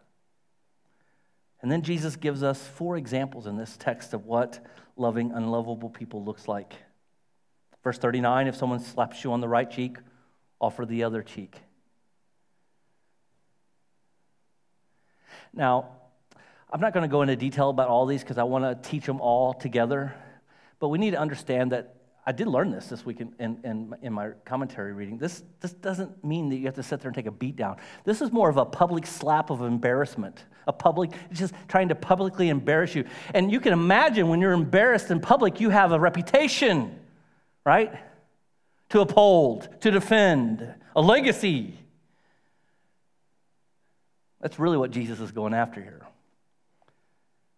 And 1.63 1.71
then 1.71 1.83
Jesus 1.83 2.17
gives 2.17 2.43
us 2.43 2.65
four 2.67 2.97
examples 2.97 3.47
in 3.47 3.57
this 3.57 3.77
text 3.77 4.15
of 4.15 4.27
what 4.27 4.65
loving 4.97 5.33
unlovable 5.33 5.91
people 5.91 6.25
looks 6.25 6.49
like. 6.49 6.75
Verse 7.83 7.99
39 7.99 8.47
if 8.47 8.57
someone 8.57 8.81
slaps 8.81 9.25
you 9.25 9.33
on 9.33 9.41
the 9.41 9.49
right 9.49 9.71
cheek, 9.71 9.99
offer 10.61 10.87
the 10.87 11.05
other 11.05 11.23
cheek. 11.23 11.57
Now, 15.53 15.89
I'm 16.71 16.81
not 16.81 16.93
going 16.93 17.03
to 17.03 17.09
go 17.09 17.23
into 17.23 17.37
detail 17.37 17.71
about 17.71 17.89
all 17.89 18.07
these 18.07 18.23
because 18.23 18.39
I 18.39 18.43
want 18.43 18.65
to 18.65 18.89
teach 18.89 19.07
them 19.07 19.21
all 19.21 19.55
together, 19.55 20.15
but 20.79 20.89
we 20.89 20.99
need 20.99 21.13
to 21.13 21.19
understand 21.19 21.73
that 21.73 21.96
I 22.29 22.33
did 22.33 22.49
learn 22.49 22.73
this 22.73 22.87
this 22.89 23.07
week 23.07 23.21
in, 23.21 23.33
in, 23.39 23.95
in, 24.03 24.13
my 24.13 24.31
commentary 24.45 24.93
reading. 24.93 25.17
This, 25.17 25.45
this 25.61 25.73
doesn't 25.73 26.25
mean 26.25 26.49
that 26.49 26.57
you 26.57 26.67
have 26.67 26.75
to 26.75 26.83
sit 26.83 27.01
there 27.01 27.09
and 27.09 27.15
take 27.15 27.27
a 27.27 27.31
beat 27.31 27.55
down. 27.55 27.77
This 28.05 28.21
is 28.21 28.33
more 28.33 28.49
of 28.49 28.57
a 28.57 28.65
public 28.65 29.07
slap 29.07 29.51
of 29.51 29.63
embarrassment. 29.63 30.45
A 30.67 30.73
public, 30.73 31.13
it's 31.31 31.39
just 31.39 31.55
trying 31.69 31.89
to 31.91 31.95
publicly 31.95 32.49
embarrass 32.49 32.97
you. 32.97 33.05
And 33.33 33.53
you 33.53 33.61
can 33.61 33.73
imagine 33.73 34.29
when 34.29 34.41
you're 34.41 34.53
embarrassed 34.53 35.13
in 35.13 35.21
public, 35.21 35.61
you 35.61 35.71
have 35.71 35.93
a 35.93 36.01
reputation 36.01 36.99
right? 37.67 37.93
To 38.91 39.01
uphold, 39.01 39.69
to 39.81 39.91
defend, 39.91 40.73
a 40.95 41.03
legacy. 41.03 41.77
That's 44.41 44.59
really 44.59 44.79
what 44.79 44.93
Jesus 44.93 45.19
is 45.19 45.33
going 45.33 45.53
after 45.53 45.83
here. 45.83 46.07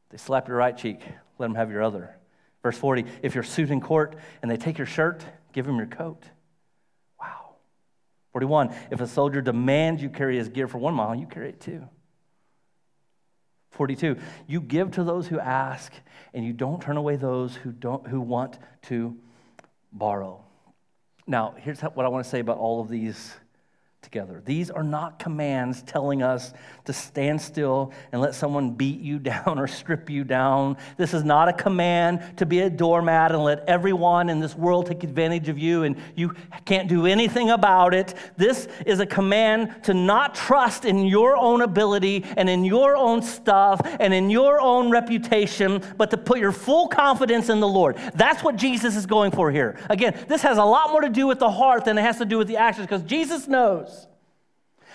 They 0.08 0.16
slap 0.16 0.48
your 0.48 0.56
right 0.56 0.76
cheek, 0.76 1.02
let 1.38 1.46
them 1.46 1.54
have 1.54 1.70
your 1.70 1.82
other. 1.82 2.16
Verse 2.68 2.76
40 2.76 3.06
if 3.22 3.34
you're 3.34 3.42
sued 3.42 3.70
in 3.70 3.80
court 3.80 4.14
and 4.42 4.50
they 4.50 4.58
take 4.58 4.76
your 4.76 4.86
shirt, 4.86 5.24
give 5.54 5.64
them 5.64 5.78
your 5.78 5.86
coat. 5.86 6.22
Wow. 7.18 7.54
41. 8.34 8.74
If 8.90 9.00
a 9.00 9.06
soldier 9.06 9.40
demands 9.40 10.02
you 10.02 10.10
carry 10.10 10.36
his 10.36 10.50
gear 10.50 10.68
for 10.68 10.76
one 10.76 10.92
mile, 10.92 11.14
you 11.14 11.26
carry 11.26 11.48
it 11.48 11.60
too. 11.60 11.88
42. 13.70 14.18
You 14.46 14.60
give 14.60 14.90
to 14.92 15.02
those 15.02 15.26
who 15.26 15.40
ask, 15.40 15.90
and 16.34 16.44
you 16.44 16.52
don't 16.52 16.82
turn 16.82 16.98
away 16.98 17.16
those 17.16 17.54
who, 17.54 17.72
don't, 17.72 18.06
who 18.06 18.20
want 18.20 18.58
to 18.88 19.16
borrow. 19.90 20.44
Now, 21.26 21.54
here's 21.56 21.80
what 21.80 22.04
I 22.04 22.08
want 22.10 22.22
to 22.22 22.28
say 22.28 22.40
about 22.40 22.58
all 22.58 22.82
of 22.82 22.90
these 22.90 23.32
together. 24.02 24.40
These 24.44 24.70
are 24.70 24.84
not 24.84 25.18
commands 25.18 25.82
telling 25.82 26.22
us 26.22 26.52
to 26.84 26.92
stand 26.92 27.40
still 27.40 27.92
and 28.12 28.22
let 28.22 28.34
someone 28.34 28.70
beat 28.70 29.00
you 29.00 29.18
down 29.18 29.58
or 29.58 29.66
strip 29.66 30.08
you 30.08 30.24
down. 30.24 30.76
This 30.96 31.12
is 31.12 31.24
not 31.24 31.48
a 31.48 31.52
command 31.52 32.38
to 32.38 32.46
be 32.46 32.60
a 32.60 32.70
doormat 32.70 33.32
and 33.32 33.42
let 33.42 33.68
everyone 33.68 34.30
in 34.30 34.38
this 34.38 34.54
world 34.54 34.86
take 34.86 35.02
advantage 35.02 35.48
of 35.48 35.58
you 35.58 35.82
and 35.82 35.96
you 36.14 36.34
can't 36.64 36.88
do 36.88 37.06
anything 37.06 37.50
about 37.50 37.92
it. 37.92 38.14
This 38.36 38.68
is 38.86 39.00
a 39.00 39.06
command 39.06 39.84
to 39.84 39.94
not 39.94 40.34
trust 40.34 40.84
in 40.84 41.04
your 41.04 41.36
own 41.36 41.62
ability 41.62 42.24
and 42.36 42.48
in 42.48 42.64
your 42.64 42.96
own 42.96 43.20
stuff 43.20 43.80
and 43.98 44.14
in 44.14 44.30
your 44.30 44.60
own 44.60 44.90
reputation, 44.90 45.82
but 45.96 46.10
to 46.10 46.16
put 46.16 46.38
your 46.38 46.52
full 46.52 46.86
confidence 46.86 47.48
in 47.48 47.58
the 47.58 47.68
Lord. 47.68 47.96
That's 48.14 48.44
what 48.44 48.56
Jesus 48.56 48.94
is 48.94 49.06
going 49.06 49.32
for 49.32 49.50
here. 49.50 49.78
Again, 49.90 50.18
this 50.28 50.42
has 50.42 50.56
a 50.56 50.64
lot 50.64 50.92
more 50.92 51.00
to 51.00 51.08
do 51.08 51.26
with 51.26 51.40
the 51.40 51.50
heart 51.50 51.84
than 51.84 51.98
it 51.98 52.02
has 52.02 52.18
to 52.18 52.24
do 52.24 52.38
with 52.38 52.46
the 52.46 52.56
actions 52.56 52.86
because 52.86 53.02
Jesus 53.02 53.48
knows 53.48 53.87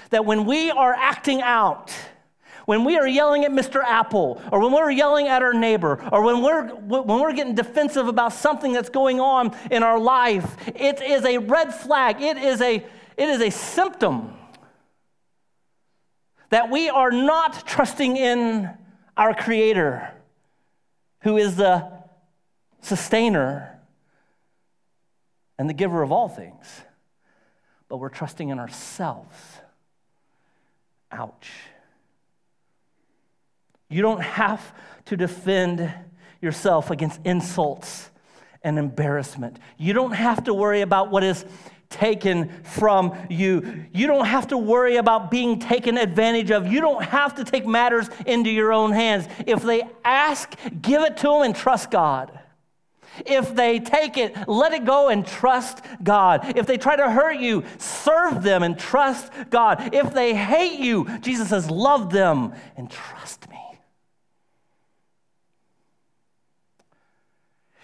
that 0.10 0.26
when 0.26 0.46
we 0.46 0.72
are 0.72 0.94
acting 0.94 1.42
out, 1.42 1.94
when 2.66 2.86
we 2.86 2.98
are 2.98 3.08
yelling 3.08 3.44
at 3.44 3.52
Mr. 3.52 3.84
Apple, 3.84 4.42
or 4.52 4.60
when 4.60 4.72
we're 4.72 4.92
yelling 4.92 5.28
at 5.28 5.42
our 5.42 5.54
neighbor, 5.54 6.02
or 6.12 6.24
when 6.24 6.42
we're, 6.42 6.68
when 6.74 7.20
we're 7.20 7.34
getting 7.34 7.56
defensive 7.56 8.08
about 8.08 8.34
something 8.34 8.72
that's 8.72 8.90
going 8.90 9.20
on 9.20 9.56
in 9.70 9.84
our 9.84 10.00
life, 10.00 10.56
it 10.68 11.02
is 11.02 11.26
a 11.26 11.40
red 11.40 11.74
flag. 11.74 12.22
It 12.22 12.38
is 12.38 12.62
a, 12.62 12.76
it 12.76 13.30
is 13.30 13.42
a 13.42 13.50
symptom 13.50 14.34
that 16.50 16.70
we 16.70 16.90
are 16.90 17.12
not 17.12 17.68
trusting 17.68 18.16
in 18.16 18.70
our 19.18 19.34
Creator, 19.34 20.14
who 21.22 21.38
is 21.38 21.56
the 21.56 21.92
sustainer 22.82 23.80
and 25.58 25.70
the 25.70 25.74
giver 25.74 26.02
of 26.02 26.12
all 26.12 26.30
things, 26.30 26.82
but 27.90 27.98
we're 27.98 28.10
trusting 28.10 28.50
in 28.50 28.60
ourselves. 28.60 29.53
Ouch. 31.14 31.50
You 33.90 34.02
don't 34.02 34.22
have 34.22 34.74
to 35.06 35.16
defend 35.16 35.94
yourself 36.42 36.90
against 36.90 37.22
insults 37.24 38.10
and 38.64 38.80
embarrassment. 38.80 39.60
You 39.78 39.94
don't 39.94 40.14
have 40.14 40.46
to 40.46 40.54
worry 40.54 40.82
about 40.82 41.12
what 41.12 41.24
is 41.24 41.46
taken 41.90 42.50
from 42.64 43.16
you. 43.30 43.86
You 43.94 44.08
don't 44.08 44.26
have 44.26 44.48
to 44.48 44.58
worry 44.58 44.96
about 44.96 45.30
being 45.30 45.60
taken 45.60 45.98
advantage 45.98 46.50
of. 46.50 46.66
You 46.66 46.82
don't 46.82 47.04
have 47.04 47.36
to 47.36 47.44
take 47.44 47.68
matters 47.68 48.10
into 48.26 48.50
your 48.50 48.74
own 48.74 48.92
hands. 48.92 49.28
If 49.46 49.62
they 49.62 49.84
ask, 50.04 50.56
give 50.82 51.04
it 51.04 51.18
to 51.18 51.28
them 51.28 51.42
and 51.44 51.56
trust 51.56 51.92
God. 51.92 52.40
If 53.26 53.56
they 53.56 53.80
take 53.80 54.18
it, 54.18 54.36
let 54.48 54.74
it 54.74 54.86
go 54.86 55.10
and 55.10 55.26
trust 55.26 55.84
God. 56.04 56.58
If 56.58 56.66
they 56.66 56.78
try 56.78 56.96
to 56.96 57.10
hurt 57.10 57.38
you, 57.38 57.64
serve 57.78 58.44
them 58.44 58.64
and 58.64 58.78
trust 58.78 59.32
God. 59.50 59.94
If 59.94 60.14
they 60.14 60.34
hate 60.34 60.80
you, 60.80 61.20
Jesus 61.20 61.50
says, 61.50 61.70
love 61.70 62.12
them 62.12 62.54
and 62.76 62.90
trust 62.90 63.50
me. 63.50 63.53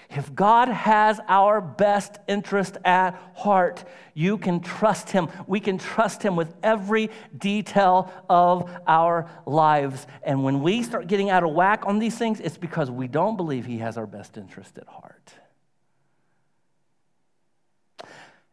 If 0.10 0.34
God 0.34 0.69
has 0.69 1.19
our 1.28 1.62
best 1.62 2.17
interest 2.28 2.78
at 2.84 3.12
heart, 3.36 3.84
you 4.15 4.39
can 4.39 4.60
trust 4.60 5.12
Him. 5.12 5.30
We 5.45 5.60
can 5.60 5.78
trust 5.78 6.24
Him 6.24 6.36
with 6.36 6.52
every 6.63 7.12
detail 7.38 8.12
of 8.28 8.72
our 8.88 9.30
lives. 9.45 10.08
And 10.24 10.43
when 10.43 10.62
we 10.62 10.82
start 10.82 11.06
getting 11.08 11.30
out 11.30 11.43
of 11.43 11.52
whack 11.52 11.86
on 11.86 12.00
these 12.00 12.17
things, 12.17 12.39
it's 12.39 12.58
because 12.58 12.89
we 12.89 13.08
don't 13.08 13.38
believe 13.38 13.67
He 13.67 13.78
has 13.78 13.98
our 13.98 14.08
best 14.08 14.36
interest 14.36 14.80
at 14.80 14.88
heart. 14.88 15.34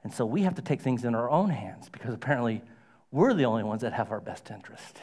And 0.04 0.12
so 0.12 0.26
we 0.26 0.42
have 0.42 0.56
to 0.56 0.62
take 0.62 0.82
things 0.82 1.04
in 1.04 1.14
our 1.14 1.30
own 1.30 1.48
hands 1.48 1.88
because 1.88 2.12
apparently 2.12 2.62
we're 3.10 3.32
the 3.32 3.46
only 3.46 3.64
ones 3.64 3.80
that 3.80 3.94
have 3.94 4.12
our 4.12 4.20
best 4.20 4.50
interest 4.50 4.98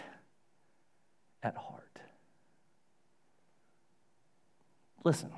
at 1.41 1.57
heart. 1.57 1.99
Listen. 5.03 5.31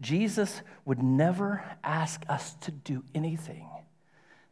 Jesus 0.00 0.62
would 0.84 1.02
never 1.02 1.64
ask 1.82 2.22
us 2.28 2.54
to 2.62 2.70
do 2.70 3.04
anything 3.14 3.68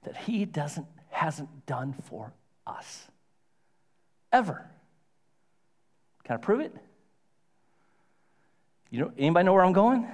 that 0.03 0.17
he 0.17 0.45
doesn't 0.45 0.87
hasn't 1.17 1.65
done 1.65 1.95
for 2.05 2.35
us. 2.67 3.09
Ever. 4.33 4.69
Can 6.25 6.35
I 6.35 6.37
prove 6.37 6.61
it? 6.61 6.75
You 8.91 9.01
know, 9.01 9.13
anybody 9.17 9.47
know 9.47 9.55
where 9.55 9.65
I'm 9.65 9.73
going? 9.73 10.07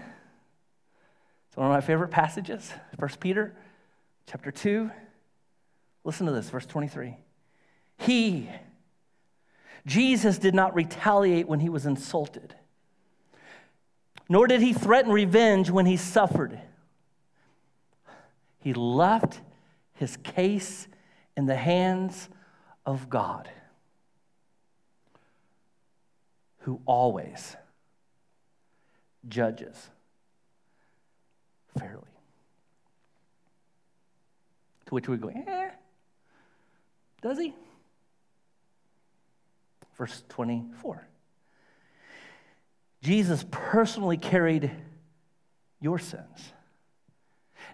It's 1.49 1.57
one 1.57 1.67
of 1.67 1.73
my 1.73 1.81
favorite 1.81 2.11
passages, 2.11 2.71
1 2.97 3.11
Peter 3.19 3.55
chapter 4.27 4.53
2. 4.53 4.91
Listen 6.05 6.27
to 6.27 6.33
this, 6.33 6.49
verse 6.49 6.67
23. 6.67 7.17
He, 7.99 8.49
Jesus, 9.85 10.39
did 10.39 10.55
not 10.55 10.75
retaliate 10.75 11.49
when 11.49 11.61
he 11.61 11.69
was 11.69 11.85
insulted 11.85 12.55
nor 14.29 14.47
did 14.47 14.61
he 14.61 14.73
threaten 14.73 15.13
revenge 15.13 15.71
when 15.71 15.87
he 15.87 15.97
suffered. 15.97 16.59
He 18.61 18.73
left 18.73 19.41
his 19.95 20.17
case 20.19 20.87
in 21.37 21.47
the 21.47 21.57
hands 21.57 22.29
of 22.87 23.09
God, 23.11 23.49
who 26.61 26.81
always 26.87 27.57
judges 29.29 29.91
fairly. 31.79 32.03
To 34.87 34.95
which 34.95 35.09
we 35.09 35.17
go, 35.17 35.29
eh, 35.29 35.71
does 37.21 37.39
he? 37.39 37.55
Verse 39.97 40.23
24. 40.29 41.07
Jesus 43.03 43.45
personally 43.51 44.17
carried 44.17 44.71
your 45.81 45.99
sins. 45.99 46.53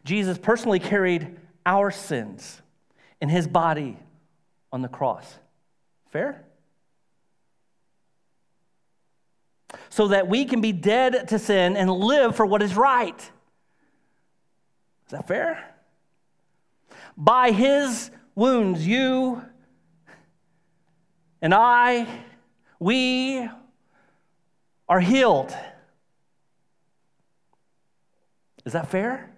Jesus 0.05 0.38
personally 0.38 0.81
carried 0.81 1.37
our 1.67 1.91
sins 1.91 2.62
in 3.21 3.29
his 3.29 3.47
body 3.47 3.99
on 4.73 4.81
the 4.81 4.88
cross. 4.88 5.38
Fair? 6.11 6.45
So 9.91 10.09
that 10.09 10.29
we 10.29 10.47
can 10.47 10.62
be 10.62 10.73
dead 10.73 11.29
to 11.29 11.38
sin 11.38 11.77
and 11.77 11.91
live 11.91 12.35
for 12.35 12.47
what 12.47 12.62
is 12.62 12.75
right. 12.75 13.21
Is 13.21 15.12
that 15.12 15.29
fair? 15.29 15.75
By 17.17 17.51
his 17.51 18.11
wounds, 18.35 18.87
you 18.87 19.43
and 21.43 21.53
I, 21.53 22.07
we 22.79 23.49
are 24.88 25.01
healed. 25.01 25.55
Is 28.64 28.72
that 28.72 28.90
fair? 28.90 29.31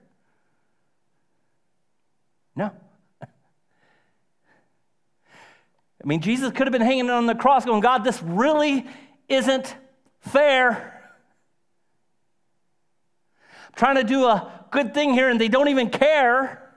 No. 2.57 2.73
I 6.03 6.07
mean, 6.07 6.21
Jesus 6.21 6.53
could 6.53 6.67
have 6.67 6.73
been 6.73 6.81
hanging 6.81 7.11
on 7.11 7.27
the 7.27 7.35
cross 7.35 7.65
going, 7.65 7.81
God, 7.81 8.05
this 8.05 8.23
really 8.23 8.87
isn't 9.29 9.77
fair. 10.21 11.13
I'm 13.69 13.75
trying 13.77 13.97
to 13.97 14.05
do 14.05 14.25
a 14.25 14.67
good 14.71 14.95
thing 14.95 15.13
here 15.13 15.29
and 15.29 15.41
they 15.41 15.49
don't 15.49 15.69
even 15.69 15.91
care. 15.91 16.73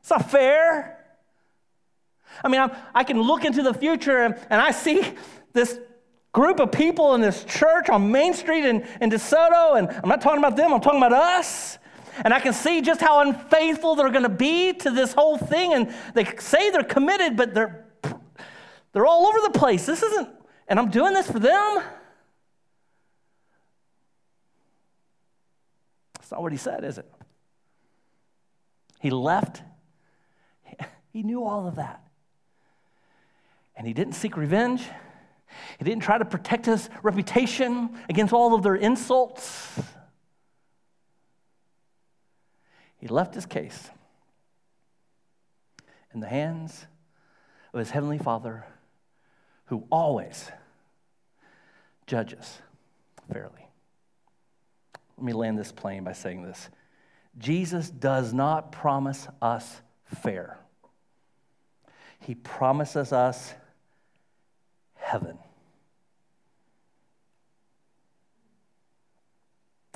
It's 0.00 0.10
not 0.10 0.30
fair. 0.30 1.01
I 2.44 2.48
mean, 2.48 2.60
I'm, 2.60 2.70
i 2.94 3.04
can 3.04 3.20
look 3.20 3.44
into 3.44 3.62
the 3.62 3.74
future 3.74 4.18
and, 4.18 4.34
and 4.50 4.60
I 4.60 4.70
see 4.70 5.14
this 5.52 5.78
group 6.32 6.60
of 6.60 6.72
people 6.72 7.14
in 7.14 7.20
this 7.20 7.44
church 7.44 7.88
on 7.88 8.10
Main 8.10 8.34
Street 8.34 8.64
in, 8.64 8.86
in 9.00 9.10
DeSoto, 9.10 9.78
and 9.78 9.88
I'm 9.88 10.08
not 10.08 10.20
talking 10.20 10.38
about 10.38 10.56
them, 10.56 10.72
I'm 10.72 10.80
talking 10.80 11.02
about 11.02 11.12
us. 11.12 11.78
And 12.24 12.34
I 12.34 12.40
can 12.40 12.52
see 12.52 12.82
just 12.82 13.00
how 13.00 13.20
unfaithful 13.20 13.94
they're 13.94 14.10
going 14.10 14.22
to 14.24 14.28
be 14.28 14.74
to 14.74 14.90
this 14.90 15.14
whole 15.14 15.38
thing. 15.38 15.72
And 15.72 15.94
they 16.12 16.24
say 16.38 16.70
they're 16.70 16.84
committed, 16.84 17.38
but 17.38 17.54
they're, 17.54 17.86
they're 18.92 19.06
all 19.06 19.26
over 19.26 19.38
the 19.40 19.58
place. 19.58 19.86
This 19.86 20.02
isn't, 20.02 20.28
and 20.68 20.78
I'm 20.78 20.90
doing 20.90 21.14
this 21.14 21.30
for 21.30 21.38
them. 21.38 21.82
That's 26.14 26.30
not 26.30 26.42
what 26.42 26.52
he 26.52 26.58
said, 26.58 26.84
is 26.84 26.98
it? 26.98 27.10
He 29.00 29.10
left. 29.10 29.62
He 31.12 31.22
knew 31.22 31.44
all 31.44 31.66
of 31.66 31.76
that. 31.76 32.01
And 33.76 33.86
he 33.86 33.92
didn't 33.92 34.14
seek 34.14 34.36
revenge. 34.36 34.88
He 35.78 35.84
didn't 35.84 36.02
try 36.02 36.18
to 36.18 36.24
protect 36.24 36.66
his 36.66 36.88
reputation 37.02 37.98
against 38.08 38.32
all 38.32 38.54
of 38.54 38.62
their 38.62 38.76
insults. 38.76 39.80
He 42.98 43.08
left 43.08 43.34
his 43.34 43.46
case 43.46 43.90
in 46.14 46.20
the 46.20 46.28
hands 46.28 46.86
of 47.72 47.80
his 47.80 47.90
heavenly 47.90 48.18
Father 48.18 48.64
who 49.66 49.84
always 49.90 50.50
judges 52.06 52.60
fairly. 53.32 53.66
Let 55.16 55.24
me 55.24 55.32
land 55.32 55.58
this 55.58 55.72
plane 55.72 56.04
by 56.04 56.12
saying 56.12 56.42
this 56.42 56.68
Jesus 57.38 57.88
does 57.88 58.32
not 58.34 58.72
promise 58.72 59.26
us 59.40 59.80
fair, 60.04 60.58
He 62.20 62.34
promises 62.34 63.12
us 63.12 63.54
heaven. 65.12 65.36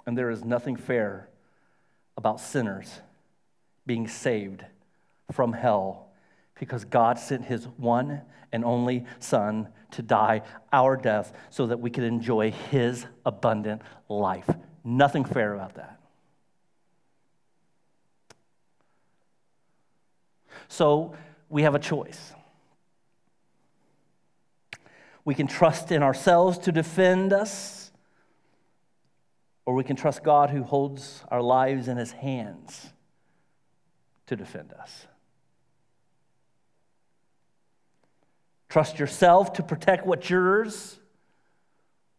And 0.04 0.16
there 0.16 0.28
is 0.28 0.44
nothing 0.44 0.76
fair 0.76 1.30
about 2.18 2.38
sinners 2.38 3.00
being 3.86 4.08
saved 4.08 4.62
from 5.32 5.54
hell 5.54 6.10
because 6.58 6.84
God 6.84 7.18
sent 7.18 7.46
his 7.46 7.64
one 7.78 8.20
and 8.52 8.62
only 8.62 9.06
Son 9.18 9.68
to 9.92 10.02
die 10.02 10.42
our 10.70 10.98
death 10.98 11.32
so 11.48 11.66
that 11.66 11.80
we 11.80 11.88
could 11.88 12.04
enjoy 12.04 12.50
his 12.50 13.06
abundant 13.24 13.80
life. 14.10 14.50
Nothing 14.84 15.24
fair 15.24 15.54
about 15.54 15.76
that. 15.76 15.98
So 20.68 21.14
we 21.48 21.62
have 21.62 21.74
a 21.74 21.78
choice. 21.78 22.35
We 25.26 25.34
can 25.34 25.48
trust 25.48 25.90
in 25.90 26.04
ourselves 26.04 26.56
to 26.58 26.72
defend 26.72 27.32
us, 27.32 27.90
or 29.66 29.74
we 29.74 29.82
can 29.82 29.96
trust 29.96 30.22
God 30.22 30.50
who 30.50 30.62
holds 30.62 31.24
our 31.28 31.42
lives 31.42 31.88
in 31.88 31.96
his 31.96 32.12
hands 32.12 32.92
to 34.28 34.36
defend 34.36 34.72
us. 34.72 35.08
Trust 38.68 39.00
yourself 39.00 39.52
to 39.54 39.64
protect 39.64 40.06
what's 40.06 40.30
yours, 40.30 41.00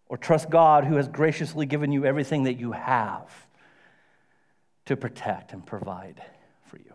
or 0.08 0.18
trust 0.18 0.50
God 0.50 0.84
who 0.84 0.98
has 0.98 1.08
graciously 1.08 1.66
given 1.66 1.94
you 1.94 2.04
everything 2.04 2.44
that 2.44 2.56
you 2.56 2.74
have 2.74 3.32
to 4.86 4.98
protect 4.98 5.54
and 5.54 5.66
provide 5.66 6.22
for 6.66 6.76
you. 6.78 6.94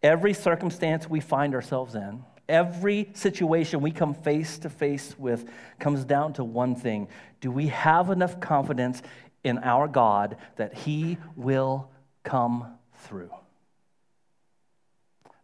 Every 0.00 0.32
circumstance 0.32 1.10
we 1.10 1.18
find 1.18 1.56
ourselves 1.56 1.96
in, 1.96 2.22
every 2.48 3.10
situation 3.14 3.80
we 3.80 3.90
come 3.90 4.14
face 4.14 4.58
to 4.60 4.70
face 4.70 5.14
with, 5.18 5.48
comes 5.78 6.04
down 6.04 6.32
to 6.34 6.44
one 6.44 6.74
thing 6.74 7.08
Do 7.40 7.50
we 7.50 7.68
have 7.68 8.10
enough 8.10 8.40
confidence 8.40 9.02
in 9.44 9.58
our 9.58 9.86
God 9.88 10.36
that 10.56 10.74
He 10.74 11.18
will 11.36 11.90
come 12.24 12.78
through? 13.02 13.30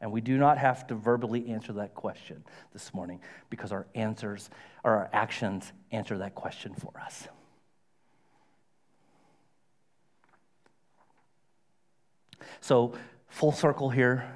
And 0.01 0.13
we 0.13 0.21
do 0.21 0.37
not 0.37 0.59
have 0.59 0.87
to 0.89 0.95
verbally 0.95 1.49
answer 1.49 1.73
that 1.75 1.95
question 1.95 2.45
this 2.75 2.93
morning 2.93 3.21
because 3.49 3.73
our 3.73 3.87
answers 3.95 4.51
or 4.83 4.93
our 4.93 5.11
actions 5.13 5.73
answer 5.93 6.19
that 6.19 6.35
question 6.35 6.75
for 6.75 6.93
us. 7.01 7.27
So, 12.61 12.93
full 13.29 13.53
circle 13.53 13.89
here. 13.89 14.31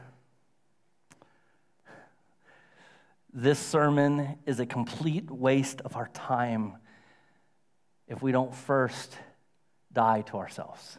This 3.33 3.59
sermon 3.59 4.39
is 4.47 4.59
a 4.59 4.67
complete 4.67 5.31
waste 5.31 5.81
of 5.83 5.97
our 5.97 6.09
time 6.09 6.75
if 8.07 8.23
we 8.23 8.33
don't 8.33 8.55
first 8.55 9.17
die 9.93 10.23
to 10.23 10.39
ourselves. 10.39 10.99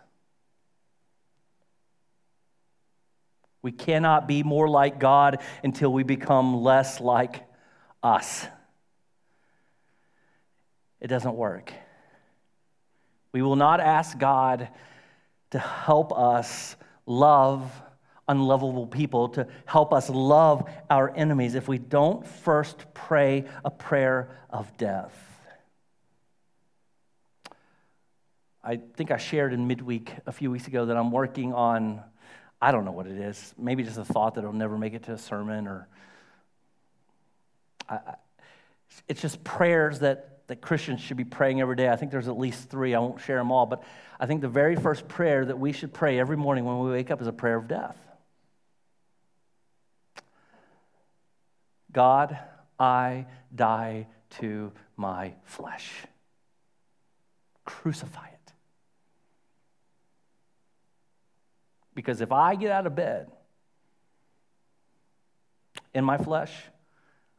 We 3.62 3.72
cannot 3.72 4.28
be 4.28 4.44
more 4.44 4.70
like 4.70 5.00
God 5.00 5.42
until 5.64 5.92
we 5.92 6.04
become 6.04 6.62
less 6.62 7.02
like 7.02 7.44
us. 8.02 8.46
It 11.02 11.08
doesn't 11.08 11.36
work. 11.36 11.74
We 13.32 13.42
will 13.42 13.56
not 13.56 13.80
ask 13.80 14.18
God 14.18 14.70
to 15.52 15.60
help 15.60 16.18
us 16.18 16.76
love 17.06 17.70
unlovable 18.30 18.88
people, 18.88 19.28
to 19.30 19.48
help 19.66 19.92
us 19.92 20.10
love 20.10 20.70
our 20.90 21.14
enemies 21.14 21.56
if 21.56 21.68
we 21.68 21.78
don't 21.78 22.26
first 22.26 22.86
pray 22.94 23.44
a 23.66 23.70
prayer 23.70 24.30
of 24.50 24.78
death. 24.78 25.14
I 28.64 28.78
think 28.96 29.12
I 29.12 29.18
shared 29.18 29.52
in 29.52 29.68
midweek 29.68 30.14
a 30.26 30.32
few 30.32 30.52
weeks 30.52 30.68
ago 30.68 30.86
that 30.86 30.96
I'm 30.96 31.12
working 31.12 31.54
on 31.54 32.04
I 32.62 32.72
don't 32.72 32.84
know 32.84 32.92
what 32.92 33.08
it 33.08 33.18
is. 33.18 33.54
Maybe 33.58 33.84
just 33.84 33.98
a 33.98 34.04
thought 34.04 34.36
that 34.36 34.42
it'll 34.42 34.54
never 34.54 34.78
make 34.78 34.94
it 34.94 35.04
to 35.04 35.14
a 35.14 35.18
sermon, 35.18 35.68
or 35.68 35.88
I, 37.88 38.16
it's 39.08 39.22
just 39.22 39.44
prayers 39.44 40.00
that, 40.00 40.48
that 40.48 40.62
Christians 40.62 41.00
should 41.00 41.18
be 41.18 41.24
praying 41.24 41.62
every 41.62 41.76
day. 41.76 41.88
I 41.88 41.96
think 41.96 42.12
there's 42.12 42.28
at 42.28 42.38
least 42.38 42.70
three. 42.70 42.94
I 42.94 43.00
won't 43.00 43.22
share 43.22 43.38
them 43.38 43.52
all, 43.52 43.66
but 43.66 43.84
I 44.20 44.26
think 44.26 44.42
the 44.42 44.50
very 44.50 44.76
first 44.76 45.08
prayer 45.08 45.46
that 45.46 45.58
we 45.58 45.72
should 45.72 45.94
pray 45.94 46.20
every 46.20 46.36
morning 46.36 46.66
when 46.66 46.80
we 46.80 46.92
wake 46.92 47.12
up 47.12 47.22
is 47.22 47.28
a 47.28 47.34
prayer 47.34 47.56
of 47.56 47.68
death. 47.68 47.98
God, 51.92 52.38
I 52.80 53.26
die 53.54 54.08
to 54.42 54.72
my 54.96 55.34
flesh. 55.44 55.92
Crucify 57.66 58.28
it. 58.28 58.54
Because 61.96 62.22
if 62.22 62.32
I 62.32 62.56
get 62.56 62.72
out 62.72 62.88
of 62.88 62.96
bed 62.96 63.32
in 65.94 66.06
my 66.06 66.18
flesh, 66.18 66.52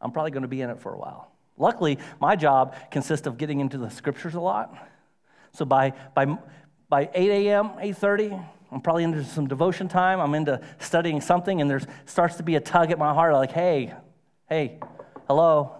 I'm 0.00 0.10
probably 0.10 0.30
going 0.30 0.42
to 0.42 0.48
be 0.48 0.60
in 0.60 0.70
it 0.70 0.80
for 0.80 0.92
a 0.92 0.98
while. 0.98 1.30
Luckily, 1.56 1.98
my 2.20 2.36
job 2.36 2.74
consists 2.90 3.26
of 3.26 3.38
getting 3.38 3.60
into 3.60 3.78
the 3.78 3.90
scriptures 3.90 4.34
a 4.34 4.40
lot. 4.40 4.74
So 5.52 5.64
by, 5.64 5.92
by, 6.14 6.38
by 6.88 7.10
8 7.12 7.30
a.m., 7.46 7.70
8.30, 7.78 8.44
I'm 8.72 8.80
probably 8.80 9.04
into 9.04 9.24
some 9.24 9.46
devotion 9.46 9.88
time. 9.88 10.20
I'm 10.20 10.34
into 10.34 10.60
studying 10.78 11.20
something, 11.20 11.60
and 11.60 11.68
there 11.68 11.80
starts 12.06 12.36
to 12.36 12.42
be 12.42 12.56
a 12.56 12.60
tug 12.60 12.90
at 12.90 12.98
my 12.98 13.12
heart 13.12 13.34
like, 13.34 13.52
hey, 13.52 13.94
hey, 14.50 14.80
hello, 15.28 15.76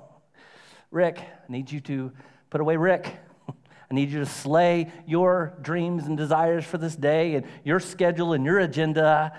Rick, 0.93 1.19
I 1.19 1.53
need 1.53 1.73
you 1.73 1.81
to 1.81 2.13
put 2.51 2.61
away 2.61 2.77
Rick. 2.77 3.13
I 3.49 3.95
need 3.95 4.11
you 4.11 4.21
to 4.21 4.27
slay 4.27 4.93
your 5.09 5.55
dreams 5.61 6.07
and 6.07 6.17
desires 6.17 6.65
for 6.65 6.79
this 6.79 6.95
day 6.95 7.35
and 7.35 7.45
your 7.65 7.81
schedule 7.81 8.33
and 8.33 8.45
your 8.45 8.61
agenda. 8.61 9.37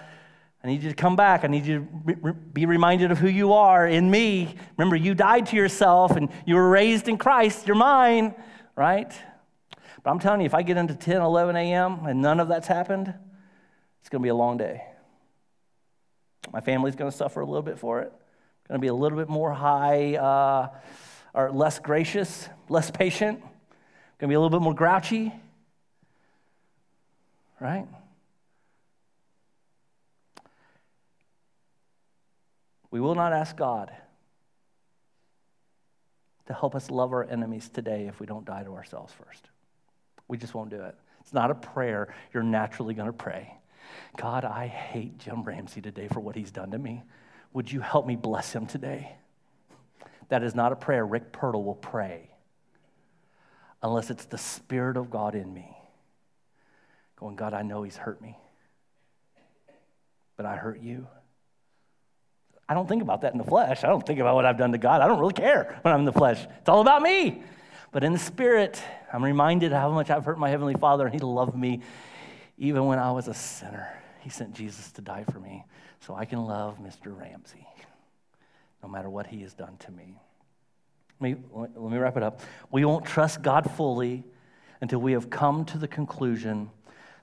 I 0.62 0.68
need 0.68 0.84
you 0.84 0.90
to 0.90 0.96
come 0.96 1.16
back. 1.16 1.46
I 1.46 1.48
need 1.48 1.66
you 1.66 1.88
to 2.08 2.34
be 2.34 2.66
reminded 2.66 3.10
of 3.10 3.20
who 3.20 3.30
you 3.30 3.54
are 3.54 3.88
in 3.88 4.12
me. 4.12 4.54
Remember, 4.78 4.98
you 4.98 5.16
died 5.16 5.46
to 5.46 5.56
yourself 5.56 6.18
and 6.18 6.28
you 6.46 6.56
were 6.56 6.70
raised 6.70 7.08
in 7.08 7.18
Christ. 7.18 7.68
You're 7.68 7.78
mine, 7.78 8.36
right? 8.76 9.14
But 10.04 10.12
I'm 10.12 10.20
telling 10.20 10.42
you, 10.42 10.46
if 10.46 10.54
I 10.54 10.62
get 10.62 10.76
into 10.76 10.94
10, 10.94 11.22
11 11.22 11.56
a.m. 11.56 12.06
and 12.06 12.22
none 12.22 12.42
of 12.42 12.50
that's 12.50 12.68
happened, 12.68 13.14
it's 14.02 14.10
going 14.10 14.22
to 14.22 14.26
be 14.26 14.30
a 14.30 14.36
long 14.36 14.58
day. 14.58 14.84
My 16.52 16.60
family's 16.60 16.98
going 16.98 17.10
to 17.10 17.16
suffer 17.16 17.40
a 17.40 17.46
little 17.46 17.62
bit 17.62 17.80
for 17.80 18.02
it. 18.02 18.12
Going 18.68 18.80
to 18.80 18.82
be 18.82 18.88
a 18.88 18.94
little 18.94 19.18
bit 19.18 19.30
more 19.30 19.52
high 19.52 20.16
uh, 20.16 20.70
or 21.34 21.52
less 21.52 21.80
gracious, 21.80 22.48
less 22.70 22.90
patient. 22.90 23.40
Going 23.42 23.50
to 24.20 24.28
be 24.28 24.36
a 24.36 24.40
little 24.40 24.58
bit 24.58 24.64
more 24.64 24.74
grouchy, 24.74 25.34
right? 27.60 27.88
We 32.92 33.00
will 33.00 33.16
not 33.16 33.34
ask 33.34 33.56
God 33.56 33.92
to 36.48 36.54
help 36.54 36.76
us 36.76 36.92
love 36.92 37.14
our 37.14 37.24
enemies 37.24 37.70
today 37.70 38.08
if 38.08 38.20
we 38.20 38.26
don't 38.26 38.46
die 38.46 38.64
to 38.64 38.74
ourselves 38.74 39.14
first. 39.14 39.50
We 40.28 40.38
just 40.38 40.54
won't 40.54 40.70
do 40.70 40.82
it. 40.82 40.96
It's 41.22 41.34
not 41.34 41.52
a 41.52 41.56
prayer 41.56 42.14
you're 42.34 42.44
naturally 42.44 42.94
going 42.94 43.08
to 43.08 43.14
pray. 43.14 43.54
God, 44.18 44.44
I 44.44 44.68
hate 44.68 45.18
Jim 45.20 45.44
Ramsey 45.44 45.82
today 45.82 46.08
for 46.08 46.20
what 46.20 46.36
he's 46.36 46.52
done 46.52 46.72
to 46.72 46.78
me. 46.78 47.04
Would 47.54 47.72
you 47.72 47.82
help 47.82 48.06
me 48.08 48.16
bless 48.16 48.54
him 48.54 48.66
today? 48.66 49.16
That 50.30 50.44
is 50.44 50.56
not 50.56 50.72
a 50.72 50.76
prayer 50.76 51.06
Rick 51.06 51.34
Pirtle 51.34 51.66
will 51.66 51.76
pray 51.76 52.30
unless 53.84 54.10
it's 54.10 54.26
the 54.26 54.38
Spirit 54.38 54.96
of 54.96 55.10
God 55.10 55.36
in 55.36 55.54
me. 55.54 55.76
Going, 57.18 57.36
God, 57.36 57.54
I 57.54 57.62
know 57.62 57.84
He's 57.84 57.98
hurt 57.98 58.22
me, 58.22 58.38
but 60.38 60.46
I 60.46 60.56
hurt 60.56 60.80
you. 60.80 61.08
I 62.70 62.74
don't 62.74 62.88
think 62.88 63.02
about 63.02 63.22
that 63.22 63.34
in 63.34 63.38
the 63.38 63.44
flesh. 63.44 63.84
I 63.84 63.88
don't 63.88 64.06
think 64.06 64.20
about 64.20 64.36
what 64.36 64.46
I've 64.46 64.58
done 64.58 64.72
to 64.72 64.78
God. 64.78 65.02
I 65.02 65.08
don't 65.08 65.20
really 65.20 65.34
care 65.34 65.78
when 65.82 65.94
I'm 65.94 66.00
in 66.00 66.06
the 66.06 66.14
flesh. 66.14 66.48
It's 66.60 66.70
all 66.70 66.80
about 66.80 67.02
me. 67.02 67.44
But 67.92 68.06
in 68.06 68.14
the 68.14 68.20
spirit, 68.20 68.82
I'm 69.12 69.24
reminded 69.24 69.74
how 69.74 69.92
much 69.92 70.10
I've 70.10 70.24
hurt 70.24 70.40
my 70.40 70.50
Heavenly 70.50 70.76
Father, 70.76 71.06
and 71.06 71.14
He 71.14 71.20
loved 71.20 71.56
me 71.56 71.82
even 72.58 72.86
when 72.86 73.00
I 73.00 73.12
was 73.12 73.28
a 73.28 73.34
sinner. 73.34 73.90
He 74.22 74.30
sent 74.30 74.54
Jesus 74.54 74.92
to 74.94 75.02
die 75.02 75.26
for 75.30 75.40
me 75.40 75.66
so 76.02 76.16
I 76.16 76.26
can 76.26 76.46
love 76.46 76.80
Mr. 76.80 77.18
Ramsey 77.18 77.66
no 78.84 78.90
matter 78.90 79.10
what 79.10 79.28
he 79.28 79.42
has 79.42 79.54
done 79.54 79.78
to 79.78 79.92
me. 79.92 80.20
Let 81.20 81.32
me, 81.32 81.44
let 81.54 81.92
me 81.92 81.98
wrap 81.98 82.18
it 82.18 82.24
up. 82.24 82.42
We 82.72 82.84
won't 82.84 83.06
trust 83.06 83.42
God 83.42 83.70
fully 83.72 84.24
until 84.82 85.00
we 85.00 85.12
have 85.14 85.30
come 85.30 85.66
to 85.66 85.78
the 85.78 85.88
conclusion 85.88 86.72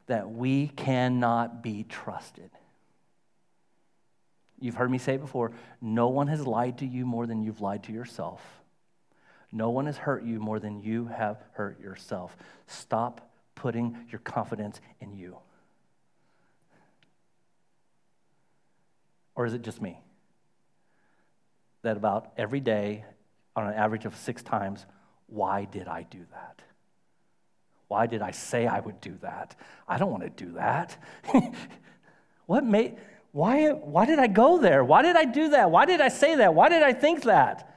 that 0.07 0.31
we 0.31 0.69
cannot 0.69 1.63
be 1.63 1.85
trusted. 1.85 2.51
You've 4.61 4.77
heard 4.77 4.91
me 4.91 4.99
say 4.99 5.15
it 5.15 5.21
before 5.21 5.53
no 5.81 6.09
one 6.09 6.29
has 6.29 6.47
lied 6.47 6.79
to 6.79 6.87
you 6.87 7.05
more 7.05 7.27
than 7.27 7.43
you've 7.43 7.61
lied 7.61 7.85
to 7.85 7.93
yourself. 7.93 8.41
No 9.51 9.71
one 9.71 9.87
has 9.87 9.97
hurt 9.97 10.25
you 10.25 10.41
more 10.41 10.61
than 10.61 10.81
you 10.81 11.07
have 11.07 11.43
hurt 11.53 11.81
yourself. 11.81 12.37
Stop 12.67 13.31
putting 13.55 13.97
your 14.11 14.21
confidence 14.21 14.81
in 15.01 15.13
you. 15.13 15.39
Or 19.39 19.47
is 19.47 19.55
it 19.55 19.63
just 19.63 19.81
me? 19.81 20.01
That 21.83 21.97
about 21.97 22.33
every 22.37 22.59
day, 22.59 23.05
on 23.55 23.69
an 23.69 23.73
average 23.73 24.05
of 24.05 24.17
six 24.17 24.43
times, 24.43 24.85
why 25.29 25.65
did 25.65 25.87
I 25.87 26.03
do 26.03 26.19
that? 26.33 26.61
Why 27.87 28.09
did 28.09 28.21
I 28.21 28.33
say 28.33 28.67
I 28.67 28.81
would 28.81 29.01
do 29.01 29.17
that? 29.23 29.55
I 29.87 29.97
don't 29.97 30.11
want 30.11 30.25
to 30.25 30.45
do 30.45 30.55
that. 30.55 30.99
what 32.47 32.65
made 32.65 32.97
why, 33.31 33.69
why 33.69 34.07
did 34.07 34.19
I 34.19 34.27
go 34.27 34.59
there? 34.59 34.83
Why 34.83 35.03
did 35.03 35.15
I 35.15 35.25
do 35.25 35.51
that? 35.51 35.71
Why 35.71 35.85
did 35.85 36.01
I 36.01 36.09
say 36.09 36.35
that? 36.37 36.55
Why 36.55 36.69
did 36.69 36.83
I 36.83 36.93
think 36.93 37.23
that? 37.23 37.77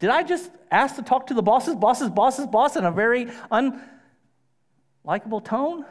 Did 0.00 0.10
I 0.10 0.24
just 0.24 0.50
ask 0.72 0.96
to 0.96 1.02
talk 1.02 1.28
to 1.28 1.34
the 1.34 1.42
boss's 1.42 1.76
boss's 1.76 2.10
boss's 2.10 2.48
boss 2.48 2.74
in 2.74 2.84
a 2.84 2.90
very 2.90 3.26
unlikable 3.52 5.44
tone? 5.44 5.84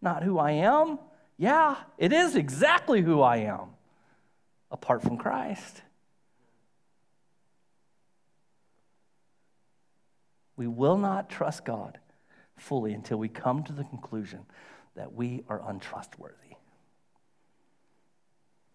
Not 0.00 0.22
who 0.22 0.38
I 0.38 0.52
am. 0.52 1.00
Yeah, 1.40 1.76
it 1.96 2.12
is 2.12 2.36
exactly 2.36 3.00
who 3.00 3.22
I 3.22 3.38
am 3.38 3.70
apart 4.70 5.00
from 5.00 5.16
Christ. 5.16 5.80
We 10.58 10.66
will 10.66 10.98
not 10.98 11.30
trust 11.30 11.64
God 11.64 11.98
fully 12.58 12.92
until 12.92 13.16
we 13.16 13.30
come 13.30 13.62
to 13.62 13.72
the 13.72 13.84
conclusion 13.84 14.40
that 14.96 15.14
we 15.14 15.42
are 15.48 15.66
untrustworthy. 15.66 16.56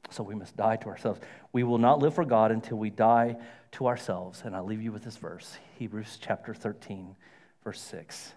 So 0.10 0.24
we 0.24 0.34
must 0.34 0.58
die 0.58 0.78
to 0.78 0.88
ourselves. 0.88 1.20
We 1.54 1.62
will 1.62 1.78
not 1.78 2.00
live 2.00 2.16
for 2.16 2.26
God 2.26 2.52
until 2.52 2.80
we 2.80 2.90
die 2.90 3.36
to 3.74 3.86
ourselves. 3.86 4.42
And 4.44 4.56
I'll 4.56 4.66
leave 4.66 4.82
you 4.82 4.92
with 4.92 5.04
this 5.04 5.18
verse 5.18 5.60
Hebrews 5.78 6.18
chapter 6.20 6.56
13, 6.56 7.16
verse 7.64 7.82
6. 7.82 8.34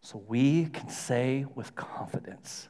So 0.00 0.20
we 0.26 0.64
can 0.64 0.88
say 0.88 1.46
with 1.54 1.76
confidence, 1.76 2.68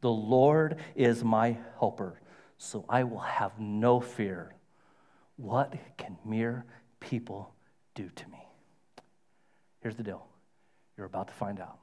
The 0.00 0.10
Lord 0.10 0.76
is 0.94 1.24
my 1.24 1.56
helper, 1.78 2.20
so 2.58 2.84
I 2.88 3.04
will 3.04 3.20
have 3.20 3.58
no 3.58 4.00
fear. 4.00 4.54
What 5.36 5.74
can 5.96 6.16
mere 6.24 6.64
people 7.00 7.52
do 7.94 8.08
to 8.14 8.28
me? 8.28 8.38
Here's 9.80 9.96
the 9.96 10.02
deal 10.02 10.26
you're 10.96 11.06
about 11.06 11.28
to 11.28 11.34
find 11.34 11.60
out. 11.60 11.78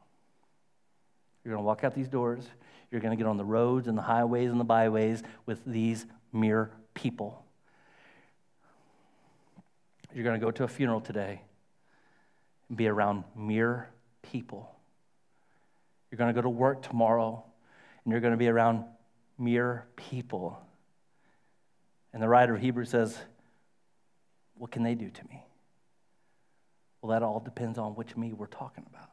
You're 1.43 1.54
going 1.54 1.63
to 1.63 1.65
walk 1.65 1.84
out 1.84 1.93
these 1.93 2.08
doors. 2.08 2.43
You're 2.89 3.02
going 3.02 3.12
to 3.12 3.21
get 3.21 3.28
on 3.28 3.38
the 3.38 3.45
roads 3.45 3.88
and 3.88 3.97
the 3.97 4.02
highways 4.02 4.52
and 4.52 4.60
the 4.60 4.65
byways 4.65 5.23
with 5.45 5.63
these 5.65 6.06
mere 6.32 6.71
people. 6.93 7.43
You're 10.13 10.23
going 10.23 10.39
to 10.39 10.45
go 10.45 10.52
to 10.52 10.63
a 10.63 10.67
funeral 10.67 11.02
today 11.02 11.41
and 12.69 12.78
be 12.78 12.88
around 12.88 13.23
mere 13.36 13.89
people. 14.21 14.69
You're 16.12 16.17
going 16.17 16.34
to 16.34 16.36
go 16.36 16.43
to 16.43 16.49
work 16.49 16.84
tomorrow 16.84 17.43
and 18.03 18.11
you're 18.11 18.21
going 18.21 18.31
to 18.31 18.37
be 18.37 18.47
around 18.47 18.85
mere 19.37 19.85
people. 19.95 20.59
And 22.13 22.21
the 22.21 22.29
writer 22.29 22.55
of 22.55 22.61
Hebrews 22.61 22.89
says, 22.89 23.17
What 24.55 24.71
can 24.71 24.83
they 24.83 24.95
do 24.95 25.09
to 25.09 25.23
me? 25.29 25.43
Well, 27.01 27.11
that 27.11 27.23
all 27.23 27.39
depends 27.39 27.77
on 27.77 27.93
which 27.93 28.15
me 28.15 28.33
we're 28.33 28.47
talking 28.47 28.85
about 28.89 29.09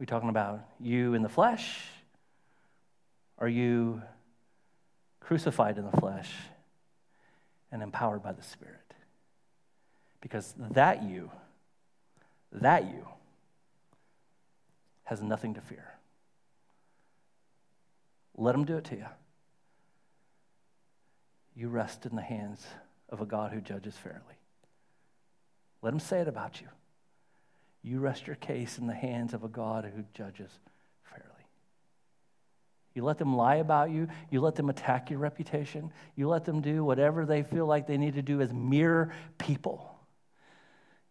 we 0.00 0.06
talking 0.06 0.30
about 0.30 0.60
you 0.80 1.12
in 1.12 1.22
the 1.22 1.28
flesh? 1.28 1.78
Are 3.38 3.48
you 3.48 4.02
crucified 5.20 5.76
in 5.76 5.84
the 5.84 5.96
flesh 6.00 6.32
and 7.70 7.82
empowered 7.82 8.22
by 8.22 8.32
the 8.32 8.42
Spirit? 8.42 8.74
Because 10.22 10.54
that 10.70 11.02
you, 11.02 11.30
that 12.50 12.84
you, 12.84 13.06
has 15.04 15.22
nothing 15.22 15.54
to 15.54 15.60
fear. 15.60 15.92
Let 18.40 18.54
him 18.54 18.64
do 18.64 18.78
it 18.78 18.84
to 18.84 18.96
you. 18.96 19.06
You 21.54 21.68
rest 21.68 22.06
in 22.06 22.16
the 22.16 22.22
hands 22.22 22.66
of 23.10 23.20
a 23.20 23.26
God 23.26 23.52
who 23.52 23.60
judges 23.60 23.94
fairly. 23.98 24.18
Let 25.82 25.92
him 25.92 26.00
say 26.00 26.20
it 26.20 26.28
about 26.28 26.58
you. 26.58 26.66
You 27.82 28.00
rest 28.00 28.26
your 28.26 28.36
case 28.36 28.78
in 28.78 28.86
the 28.86 28.94
hands 28.94 29.34
of 29.34 29.44
a 29.44 29.48
God 29.48 29.84
who 29.84 30.04
judges 30.14 30.50
fairly. 31.02 31.26
You 32.94 33.04
let 33.04 33.18
them 33.18 33.36
lie 33.36 33.56
about 33.56 33.90
you. 33.90 34.08
You 34.30 34.40
let 34.40 34.54
them 34.54 34.70
attack 34.70 35.10
your 35.10 35.18
reputation. 35.18 35.92
You 36.16 36.26
let 36.28 36.46
them 36.46 36.62
do 36.62 36.82
whatever 36.82 37.26
they 37.26 37.42
feel 37.42 37.66
like 37.66 37.86
they 37.86 37.98
need 37.98 38.14
to 38.14 38.22
do 38.22 38.40
as 38.40 38.54
mere 38.54 39.12
people. 39.36 39.98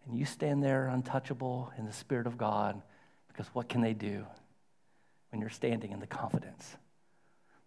And 0.07 0.17
you 0.17 0.25
stand 0.25 0.63
there 0.63 0.87
untouchable 0.87 1.71
in 1.77 1.85
the 1.85 1.93
Spirit 1.93 2.25
of 2.25 2.39
God 2.39 2.81
because 3.27 3.45
what 3.53 3.69
can 3.69 3.81
they 3.81 3.93
do 3.93 4.25
when 5.29 5.41
you're 5.41 5.51
standing 5.51 5.91
in 5.91 5.99
the 5.99 6.07
confidence 6.07 6.75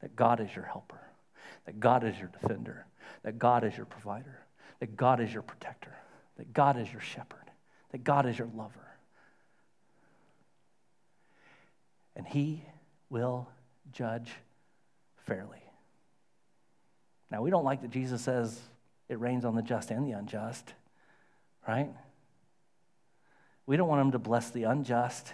that 0.03 0.15
God 0.15 0.41
is 0.41 0.55
your 0.55 0.67
helper, 0.67 1.01
that 1.65 1.81
God 1.81 2.05
is 2.05 2.19
your 2.19 2.29
defender, 2.29 2.87
that 3.23 3.39
God 3.39 3.65
is 3.65 3.77
your 3.77 3.87
provider, 3.87 4.41
that 4.81 4.97
God 4.97 5.21
is 5.21 5.33
your 5.33 5.43
protector, 5.43 5.97
that 6.37 6.53
God 6.53 6.79
is 6.79 6.93
your 6.93 7.01
shepherd, 7.01 7.51
that 7.93 8.05
God 8.05 8.27
is 8.27 8.39
your 8.39 8.49
lover? 8.55 8.93
and 12.17 12.27
he 12.27 12.63
will 13.11 13.49
judge 13.93 14.31
fairly. 15.27 15.63
Now, 17.31 17.43
we 17.43 17.51
don't 17.51 17.65
like 17.65 17.83
that 17.83 17.91
Jesus 17.91 18.23
says 18.23 18.61
it 19.09 19.19
rains 19.19 19.45
on 19.45 19.55
the 19.55 19.63
just 19.63 19.91
and 19.91 20.07
the 20.07 20.13
unjust, 20.13 20.75
right? 21.67 21.89
We 23.67 23.77
don't 23.77 23.89
want 23.89 24.03
him 24.03 24.13
to 24.13 24.19
bless 24.19 24.51
the 24.51 24.65
unjust, 24.65 25.33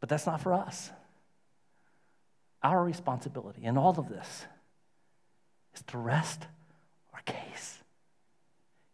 but 0.00 0.08
that's 0.08 0.26
not 0.26 0.40
for 0.40 0.52
us. 0.52 0.90
Our 2.62 2.84
responsibility 2.84 3.64
in 3.64 3.76
all 3.76 3.98
of 3.98 4.08
this 4.08 4.46
is 5.74 5.82
to 5.88 5.98
rest 5.98 6.46
our 7.12 7.20
case 7.22 7.78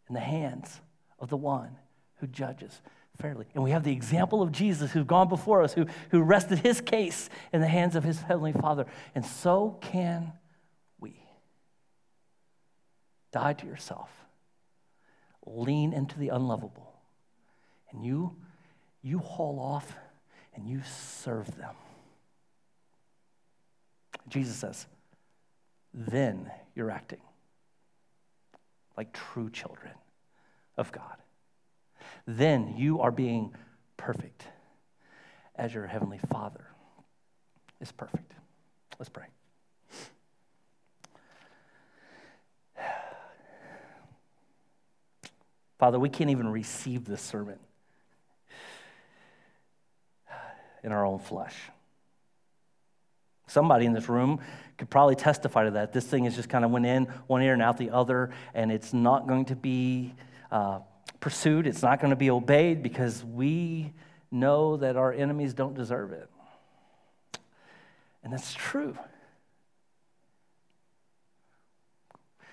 in 0.09 0.15
the 0.15 0.21
hands 0.21 0.81
of 1.19 1.29
the 1.29 1.37
one 1.37 1.77
who 2.17 2.27
judges 2.27 2.81
fairly. 3.21 3.47
And 3.55 3.63
we 3.63 3.73
have 3.73 3.85
the 3.85 3.93
example 3.93 4.43
of 4.43 4.53
Jesus 4.53 4.93
who's 4.93 5.05
gone 5.05 5.29
before 5.29 5.63
us, 5.63 5.75
who, 5.75 5.87
who 6.11 6.23
rested 6.23 6.61
his 6.61 6.81
case 6.81 7.29
in 7.53 7.61
the 7.61 7.69
hands 7.69 7.97
of 7.97 8.05
his 8.05 8.23
heavenly 8.23 8.53
Father. 8.53 8.87
And 9.15 9.25
so 9.25 9.79
can 9.81 10.33
we. 11.01 11.21
Die 13.33 13.53
to 13.53 13.67
yourself. 13.67 14.11
Lean 15.45 15.93
into 15.93 16.19
the 16.19 16.29
unlovable. 16.29 16.93
And 17.91 18.05
you, 18.05 18.37
you 19.03 19.19
haul 19.19 19.59
off 19.59 19.97
and 20.55 20.69
you 20.69 20.83
serve 20.85 21.55
them. 21.57 21.75
Jesus 24.29 24.57
says, 24.57 24.87
then 25.95 26.51
you're 26.75 26.91
acting 26.91 27.21
like 28.97 29.13
true 29.13 29.51
children 29.51 29.95
of 30.77 30.93
God 30.93 31.17
then 32.29 32.75
you 32.77 33.01
are 33.01 33.11
being 33.11 33.55
perfect 33.97 34.45
as 35.57 35.73
your 35.73 35.87
heavenly 35.87 36.19
Father 36.19 36.67
is 37.81 37.91
perfect. 37.91 38.33
Let's 38.99 39.09
pray. 39.09 39.25
Father, 45.79 45.99
we 45.99 46.11
can't 46.11 46.29
even 46.31 46.49
receive 46.49 47.07
this 47.07 47.23
sermon 47.23 47.59
in 50.85 50.93
our 50.93 51.07
own 51.07 51.19
flesh. 51.19 51.55
Somebody 53.49 53.87
in 53.87 53.93
this 53.93 54.09
room 54.09 54.41
could 54.77 54.89
probably 54.89 55.17
testify 55.17 55.65
to 55.65 55.73
that. 55.73 55.93
This 55.93 56.07
thing 56.07 56.25
is 56.25 56.37
just 56.37 56.49
kind 56.49 56.65
of 56.65 56.71
went 56.71 56.87
in 56.87 57.07
one 57.27 57.43
ear 57.43 57.53
and 57.53 57.63
out 57.63 57.77
the 57.77 57.91
other, 57.91 58.31
and 58.55 58.71
it's 58.71 58.95
not 58.95 59.27
going 59.27 59.47
to 59.47 59.57
be 59.57 60.15
uh, 60.53 60.79
pursued, 61.19 61.67
it's 61.67 61.83
not 61.83 62.01
going 62.01 62.11
to 62.11 62.17
be 62.17 62.31
obeyed 62.31 62.83
because 62.83 63.25
we 63.25 63.93
know 64.31 64.77
that 64.77 64.97
our 64.97 65.13
enemies 65.13 65.55
don't 65.55 65.75
deserve 65.75 66.13
it. 66.13 66.29
And 68.23 68.33
that's 68.33 68.55
true. 68.55 68.97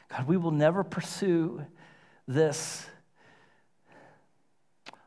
God, 0.10 0.28
we 0.28 0.38
will 0.38 0.52
never 0.52 0.84
pursue 0.84 1.66
this 2.28 2.86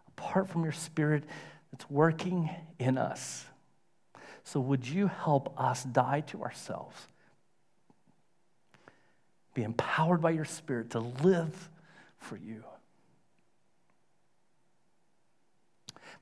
apart 0.09 0.49
from 0.49 0.65
your 0.65 0.73
spirit 0.73 1.25
that's 1.73 1.89
working 1.91 2.51
in 2.79 2.99
us. 2.99 3.45
So, 4.51 4.61
would 4.61 4.89
you 4.89 5.09
help 5.09 5.53
us 5.61 5.85
die 5.85 6.21
to 6.29 6.43
ourselves? 6.43 6.97
Be 9.53 9.63
empowered 9.63 10.23
by 10.23 10.31
your 10.31 10.47
spirit 10.47 10.93
to 10.93 11.01
live 11.01 11.69
for 12.19 12.39
you. 12.39 12.65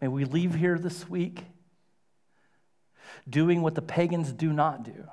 May 0.01 0.09
we 0.09 0.25
leave 0.25 0.57
here 0.57 0.77
this 0.77 1.09
week 1.09 1.45
doing 3.31 3.63
what 3.63 3.77
the 3.77 3.83
pagans 3.83 4.33
do 4.33 4.53
not 4.53 4.83
do, 4.83 5.07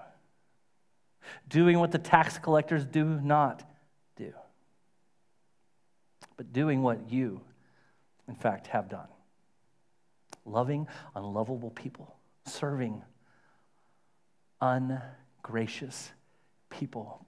doing 1.48 1.78
what 1.78 1.92
the 1.92 2.00
tax 2.00 2.40
collectors 2.40 2.84
do 2.84 3.06
not 3.06 3.62
do, 4.16 4.34
but 6.36 6.52
doing 6.52 6.82
what 6.82 7.12
you, 7.12 7.42
in 8.28 8.34
fact, 8.34 8.66
have 8.68 8.90
done 8.90 9.08
loving 10.48 10.88
unlovable 11.16 11.70
people, 11.70 12.16
serving 12.46 13.02
ungracious 14.62 16.12
people, 16.70 17.26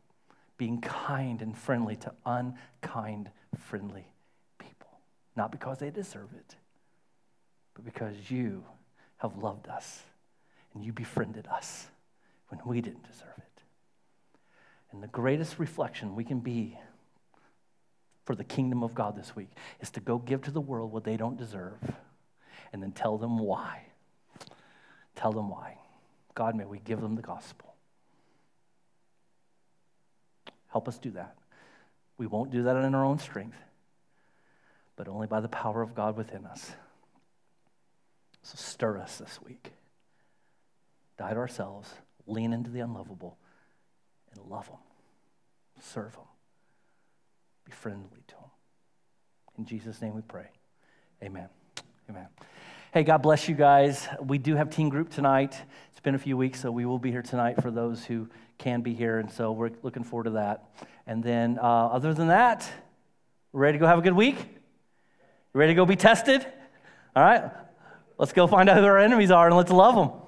being 0.58 0.80
kind 0.82 1.42
and 1.42 1.58
friendly 1.58 1.96
to 1.98 2.14
unkind, 2.26 3.30
friendly 3.58 4.08
people. 4.58 4.90
Not 5.36 5.52
because 5.52 5.80
they 5.80 5.90
deserve 5.90 6.30
it, 6.34 6.56
but 7.74 7.84
because 7.86 8.16
you 8.30 8.64
have 9.18 9.38
loved 9.38 9.68
us 9.68 10.02
and 10.74 10.84
you 10.84 10.94
befriended 10.94 11.48
us 11.48 11.88
when 12.50 12.60
we 12.66 12.82
didn't 12.82 13.04
deserve 13.04 13.38
it. 13.38 13.62
And 14.92 15.04
the 15.04 15.08
greatest 15.08 15.60
reflection 15.60 16.16
we 16.16 16.24
can 16.24 16.40
be 16.40 16.78
for 18.24 18.36
the 18.36 18.44
kingdom 18.44 18.84
of 18.84 18.96
God 18.96 19.16
this 19.16 19.36
week 19.36 19.50
is 19.82 19.90
to 19.92 20.00
go 20.00 20.18
give 20.18 20.44
to 20.44 20.52
the 20.52 20.62
world 20.62 20.92
what 20.92 21.04
they 21.04 21.18
don't 21.18 21.38
deserve 21.38 21.80
and 22.74 22.82
then 22.82 22.92
tell 22.92 23.18
them 23.18 23.38
why. 23.38 23.84
Tell 25.16 25.32
them 25.32 25.50
why. 25.50 25.78
God, 26.34 26.56
may 26.56 26.66
we 26.66 26.80
give 26.80 27.02
them 27.02 27.16
the 27.16 27.22
gospel. 27.22 27.74
Help 30.68 30.88
us 30.88 30.98
do 30.98 31.12
that. 31.12 31.36
We 32.18 32.28
won't 32.28 32.52
do 32.52 32.64
that 32.64 32.76
in 32.76 32.94
our 32.94 33.06
own 33.06 33.20
strength, 33.20 33.58
but 34.96 35.08
only 35.08 35.28
by 35.28 35.40
the 35.40 35.48
power 35.48 35.82
of 35.82 35.96
God 35.96 36.18
within 36.18 36.46
us. 36.46 36.72
So 38.44 38.56
stir 38.58 38.98
us 38.98 39.18
this 39.18 39.40
week. 39.42 39.72
Die 41.18 41.30
to 41.30 41.38
ourselves, 41.38 41.90
lean 42.28 42.52
into 42.52 42.70
the 42.70 42.82
unlovable, 42.82 43.38
and 44.34 44.46
love 44.50 44.68
them, 44.68 44.78
serve 45.80 46.12
them, 46.12 46.28
be 47.64 47.72
friendly 47.72 48.24
to 48.28 48.36
them. 48.36 48.50
In 49.58 49.66
Jesus' 49.66 50.02
name 50.02 50.14
we 50.14 50.22
pray. 50.22 50.48
Amen. 51.24 51.48
Amen. 52.10 52.28
Hey, 52.96 53.04
God 53.04 53.18
bless 53.18 53.50
you 53.50 53.56
guys. 53.56 54.08
We 54.22 54.38
do 54.38 54.56
have 54.56 54.70
teen 54.70 54.88
group 54.88 55.10
tonight. 55.10 55.54
It's 55.92 56.00
been 56.00 56.16
a 56.16 56.18
few 56.18 56.38
weeks, 56.38 56.62
so 56.62 56.72
we 56.72 56.86
will 56.86 56.98
be 56.98 57.12
here 57.12 57.22
tonight 57.22 57.62
for 57.62 57.70
those 57.70 58.06
who 58.06 58.30
can 58.58 58.80
be 58.84 58.94
here, 58.94 59.20
and 59.20 59.30
so 59.30 59.52
we're 59.52 59.72
looking 59.84 60.06
forward 60.06 60.24
to 60.24 60.30
that. 60.30 60.70
And 61.06 61.22
then, 61.22 61.60
uh, 61.60 61.88
other 61.88 62.14
than 62.14 62.30
that, 62.30 62.72
ready 63.52 63.78
to 63.78 63.82
go 63.82 63.86
have 63.86 64.00
a 64.00 64.02
good 64.02 64.14
week? 64.14 64.38
ready 65.52 65.72
to 65.74 65.76
go 65.76 65.86
be 65.86 65.98
tested? 65.98 66.48
All 67.18 67.24
right, 67.24 67.52
let's 68.18 68.32
go 68.32 68.48
find 68.48 68.70
out 68.70 68.78
who 68.78 68.86
our 68.86 68.98
enemies 68.98 69.30
are 69.30 69.48
and 69.48 69.58
let's 69.58 69.72
love 69.72 69.96
them. 69.96 70.25